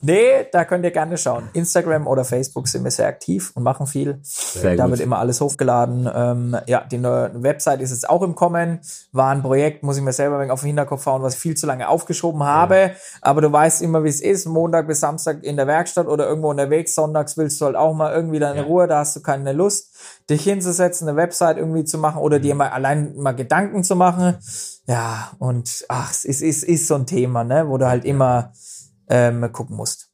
[0.00, 1.48] nee, da könnt ihr gerne schauen.
[1.52, 4.18] Instagram oder Facebook sind wir sehr aktiv und machen viel.
[4.22, 4.92] Sehr da gut.
[4.92, 6.10] wird immer alles hochgeladen.
[6.12, 8.80] Ähm, ja, die neue Website ist jetzt auch im Kommen.
[9.12, 11.56] War ein Projekt, muss ich mir selber wenig auf den Hinterkopf hauen, was ich viel
[11.56, 12.90] zu lange aufgeschoben habe.
[13.20, 14.46] Aber du weißt immer, wie es ist.
[14.46, 16.96] Montag bis Samstag in der Werkstatt oder irgendwo unterwegs.
[16.96, 18.86] Sonntags willst du halt auch mal irgendwie deine Ruhe.
[18.86, 19.94] Da hast du keine Lust,
[20.28, 24.36] dich hinzusetzen, eine Website irgendwie zu machen oder dir mal allein mal Gedanken zu machen.
[24.86, 28.52] Ja, und ach, es ist, ist, ist so ein Thema, ne, wo du halt immer
[29.08, 30.10] ähm, gucken musst.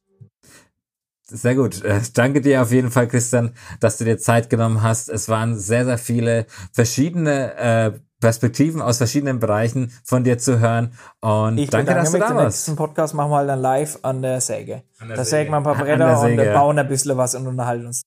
[1.33, 1.83] Sehr gut.
[1.83, 5.07] Äh, danke dir auf jeden Fall, Christian, dass du dir Zeit genommen hast.
[5.07, 10.93] Es waren sehr, sehr viele verschiedene äh, Perspektiven aus verschiedenen Bereichen von dir zu hören.
[11.21, 12.57] Und Ich danke, dass du da Den warst.
[12.67, 14.83] nächsten Podcast machen wir halt dann live an der Säge.
[14.99, 15.37] An der da Säge.
[15.37, 18.01] sägen wir ein paar Bretter und bauen ein bisschen was und unterhalten uns.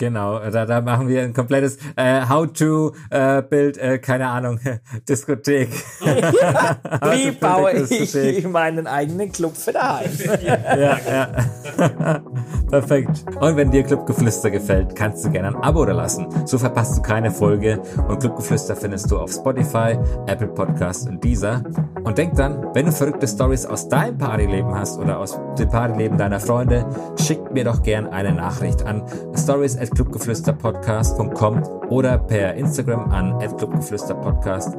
[0.00, 4.60] Genau, da, da machen wir ein komplettes äh, How to äh, äh, keine Ahnung,
[5.08, 5.70] Diskothek.
[6.00, 10.10] Wie baue ich meinen eigenen Club für daheim?
[10.44, 12.22] ja, ja.
[12.70, 13.24] Perfekt.
[13.40, 16.26] Und wenn dir Clubgeflüster gefällt, kannst du gerne ein Abo da lassen.
[16.44, 17.80] So verpasst du keine Folge.
[18.08, 21.62] Und Clubgeflüster findest du auf Spotify, Apple Podcasts und Deezer.
[22.04, 26.18] Und denk dann, wenn du verrückte Stories aus deinem Partyleben hast oder aus dem Partyleben
[26.18, 26.86] deiner Freunde,
[27.18, 29.02] schick mir doch gern eine Nachricht an
[29.36, 34.76] stories at clubgeflüsterpodcast.com oder per Instagram an at clubgeflüsterpodcast.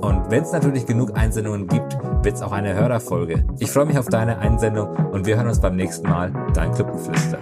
[0.00, 3.44] Und wenn es natürlich genug Einsendungen gibt, wird es auch eine Hörerfolge.
[3.58, 6.32] Ich freue mich auf deine Einsendung und wir hören uns beim nächsten Mal.
[6.54, 7.38] Dein Clubgeflüster.